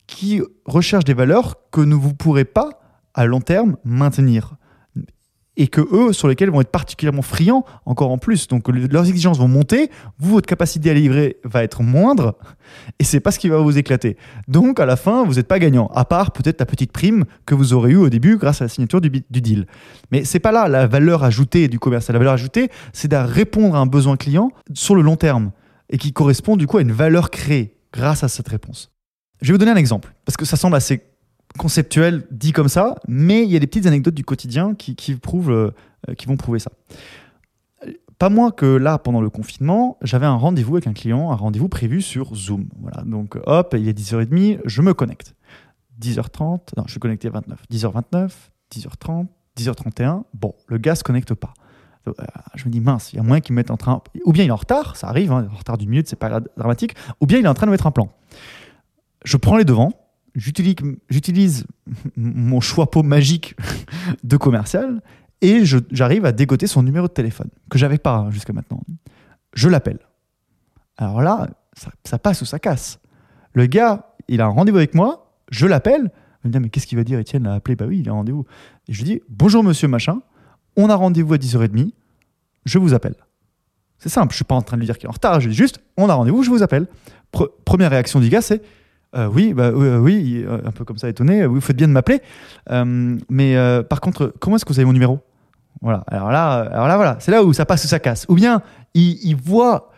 [0.08, 2.82] qui recherchent des valeurs que ne vous pourrez pas
[3.14, 4.56] à long terme maintenir
[5.60, 8.47] et que eux sur lesquels vont être particulièrement friands encore en plus.
[8.47, 12.38] Donc le- leurs exigences vont monter, vous votre capacité à livrer va être moindre
[12.97, 14.18] et c'est pas ce qui va vous éclater.
[14.47, 17.53] Donc à la fin, vous n'êtes pas gagnant à part peut-être la petite prime que
[17.55, 19.68] vous aurez eue au début grâce à la signature du, du deal.
[20.12, 22.10] Mais c'est pas là la valeur ajoutée du commerce.
[22.10, 25.51] La valeur ajoutée, c'est de répondre à un besoin client sur le long terme
[25.89, 28.91] et qui correspond du coup à une valeur créée grâce à cette réponse.
[29.41, 31.01] Je vais vous donner un exemple parce que ça semble assez
[31.58, 35.16] conceptuel dit comme ça, mais il y a des petites anecdotes du quotidien qui, qui
[35.16, 35.72] prouvent, euh,
[36.18, 36.72] qui vont prouver ça.
[38.18, 41.70] Pas moins que là, pendant le confinement, j'avais un rendez-vous avec un client, un rendez-vous
[41.70, 42.68] prévu sur Zoom.
[42.82, 45.36] Voilà, donc hop, il est 10h30, je me connecte.
[46.02, 47.64] 10h30, non, je suis connecté à 29.
[47.72, 48.32] 10h29,
[48.74, 49.28] 10h30,
[49.58, 50.24] 10h31.
[50.34, 51.54] Bon, le gars se connecte pas.
[52.08, 52.14] Euh,
[52.56, 54.02] Je me dis, mince, il y a moyen qu'il me mette en train.
[54.26, 56.41] Ou bien il est en retard, ça arrive, hein, en retard d'une minute, c'est pas
[56.58, 56.95] dramatique.
[57.22, 58.10] Ou bien il est en train de mettre un plan.
[59.24, 59.91] Je prends les devants,
[60.36, 61.65] j'utilise,
[62.15, 63.55] mon choix pot magique
[64.23, 65.01] de commercial
[65.41, 68.82] et j'arrive à dégoter son numéro de téléphone, que j'avais pas jusqu'à maintenant.
[69.53, 69.99] Je l'appelle.
[70.97, 71.47] Alors là,
[72.03, 72.99] ça, passe ou ça casse.
[73.53, 76.11] Le gars, il a un rendez-vous avec moi, je l'appelle.
[76.43, 78.11] Il me dit, mais qu'est-ce qu'il va dire, Étienne l'a appelé Bah oui, il a
[78.11, 78.45] un rendez-vous.
[78.88, 80.21] Et je lui dis, bonjour monsieur machin,
[80.75, 81.91] on a rendez-vous à 10h30,
[82.65, 83.15] je vous appelle.
[83.97, 85.49] C'est simple, je suis pas en train de lui dire qu'il est en retard, je
[85.49, 86.88] dis juste, on a rendez-vous, je vous appelle.
[87.34, 88.61] Pre- première réaction du gars, c'est,
[89.16, 91.93] euh, oui, bah, euh, oui, euh, un peu comme ça étonné, vous faites bien de
[91.93, 92.22] m'appeler.
[93.30, 93.55] Mais
[93.89, 95.20] par contre, comment est-ce que vous avez mon numéro?
[95.82, 98.26] Voilà, alors là, alors là voilà, c'est là où ça passe ou ça casse.
[98.28, 98.62] Ou bien,
[98.93, 99.91] il, il voit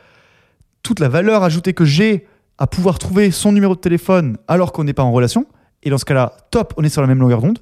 [0.83, 4.83] toute la valeur ajoutée que j'ai à pouvoir trouver son numéro de téléphone alors qu'on
[4.83, 5.47] n'est pas en relation.
[5.81, 7.57] Et dans ce cas-là, top, on est sur la même longueur d'onde.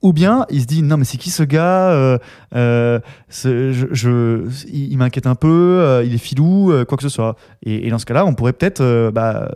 [0.00, 2.18] Ou bien il se dit non mais c'est qui ce gars Euh,
[2.54, 3.00] euh,
[3.44, 7.36] il, m'inquiète un peu, euh, il est filou, quoi que ce soit.
[7.62, 9.50] Et, dans ce cas-là, on pourrait peut-être bah,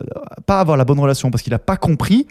[0.45, 2.27] pas avoir la bonne relation parce qu'il n'a pas compris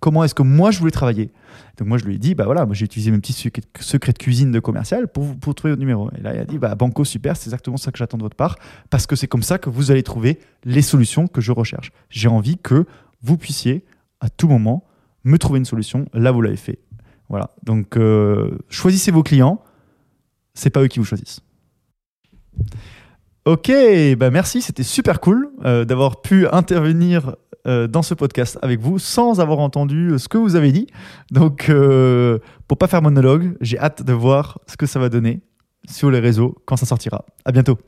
[0.00, 1.30] comment est-ce que moi je voulais travailler.
[1.78, 3.50] Donc moi je lui ai dit bah voilà, moi j'ai utilisé mes petits
[3.80, 6.10] secrets de cuisine de commercial pour pour trouver votre numéro.
[6.18, 8.36] Et là il a dit bah banco super, c'est exactement ça que j'attends de votre
[8.36, 8.56] part
[8.90, 11.90] parce que c'est comme ça que vous allez trouver les solutions que je recherche.
[12.10, 12.84] J'ai envie que
[13.22, 13.84] vous puissiez
[14.20, 14.84] à tout moment
[15.24, 16.06] me trouver une solution.
[16.12, 16.80] Là vous l'avez fait.
[17.28, 17.50] Voilà.
[17.62, 19.62] Donc euh, choisissez vos clients.
[20.54, 21.40] C'est pas eux qui vous choisissent.
[23.44, 23.70] Ok,
[24.16, 28.98] bah merci, c'était super cool euh, d'avoir pu intervenir euh, dans ce podcast avec vous
[28.98, 30.86] sans avoir entendu ce que vous avez dit.
[31.30, 31.70] Donc,
[32.68, 35.40] pour pas faire monologue, j'ai hâte de voir ce que ça va donner
[35.88, 37.26] sur les réseaux quand ça sortira.
[37.44, 37.78] À bientôt.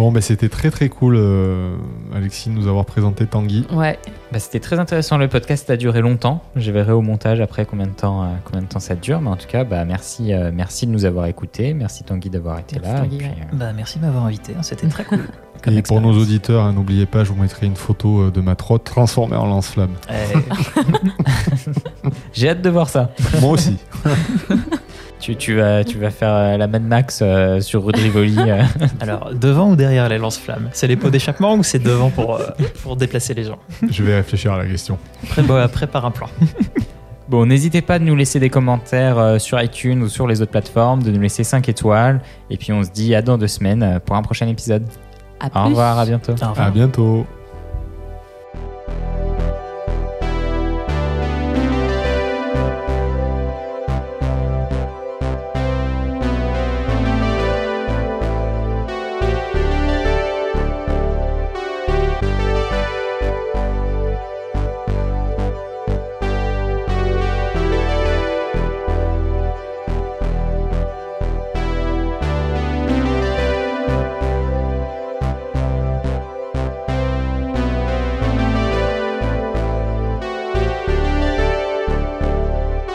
[0.00, 1.76] Bon, ben c'était très très cool, euh,
[2.16, 3.66] Alexis, de nous avoir présenté Tanguy.
[3.70, 3.98] Ouais.
[4.32, 5.18] Bah, C'était très intéressant.
[5.18, 6.42] Le podcast a duré longtemps.
[6.56, 9.20] Je verrai au montage après combien de temps, euh, combien de temps ça dure.
[9.20, 11.74] Mais en tout cas, bah, merci, euh, merci de nous avoir écoutés.
[11.74, 13.00] Merci Tanguy d'avoir été Merci là.
[13.00, 13.34] Tanguy, Et puis, ouais.
[13.52, 15.20] euh, Bah, merci de m'avoir invité, hein, c'était très cool.
[15.62, 18.56] comme Et pour nos auditeurs, hein, n'oubliez pas, je vous mettrai une photo de ma
[18.56, 19.92] trotte transformée en lance-flamme.
[22.32, 23.10] J'ai hâte de voir ça.
[23.42, 23.76] Moi aussi.
[25.20, 28.36] Tu, tu, vas, tu vas faire euh, la Mad Max euh, sur rue de Rivoli.
[28.38, 28.62] euh.
[29.00, 30.70] Alors, devant ou derrière les lance-flammes?
[30.72, 32.46] C'est les pots d'échappement ou c'est devant pour, euh,
[32.82, 33.58] pour déplacer les gens?
[33.90, 34.96] Je vais réfléchir à la question.
[35.28, 36.26] Pré- bah, Prépare un plan.
[37.28, 41.04] Bon, n'hésitez pas de nous laisser des commentaires sur iTunes ou sur les autres plateformes,
[41.04, 42.20] de nous laisser 5 étoiles.
[42.50, 44.82] Et puis on se dit à dans deux semaines pour un prochain épisode.
[45.38, 45.60] À Au plus.
[45.68, 46.32] revoir, à bientôt.
[46.32, 46.66] Au revoir.
[46.66, 47.24] À bientôt.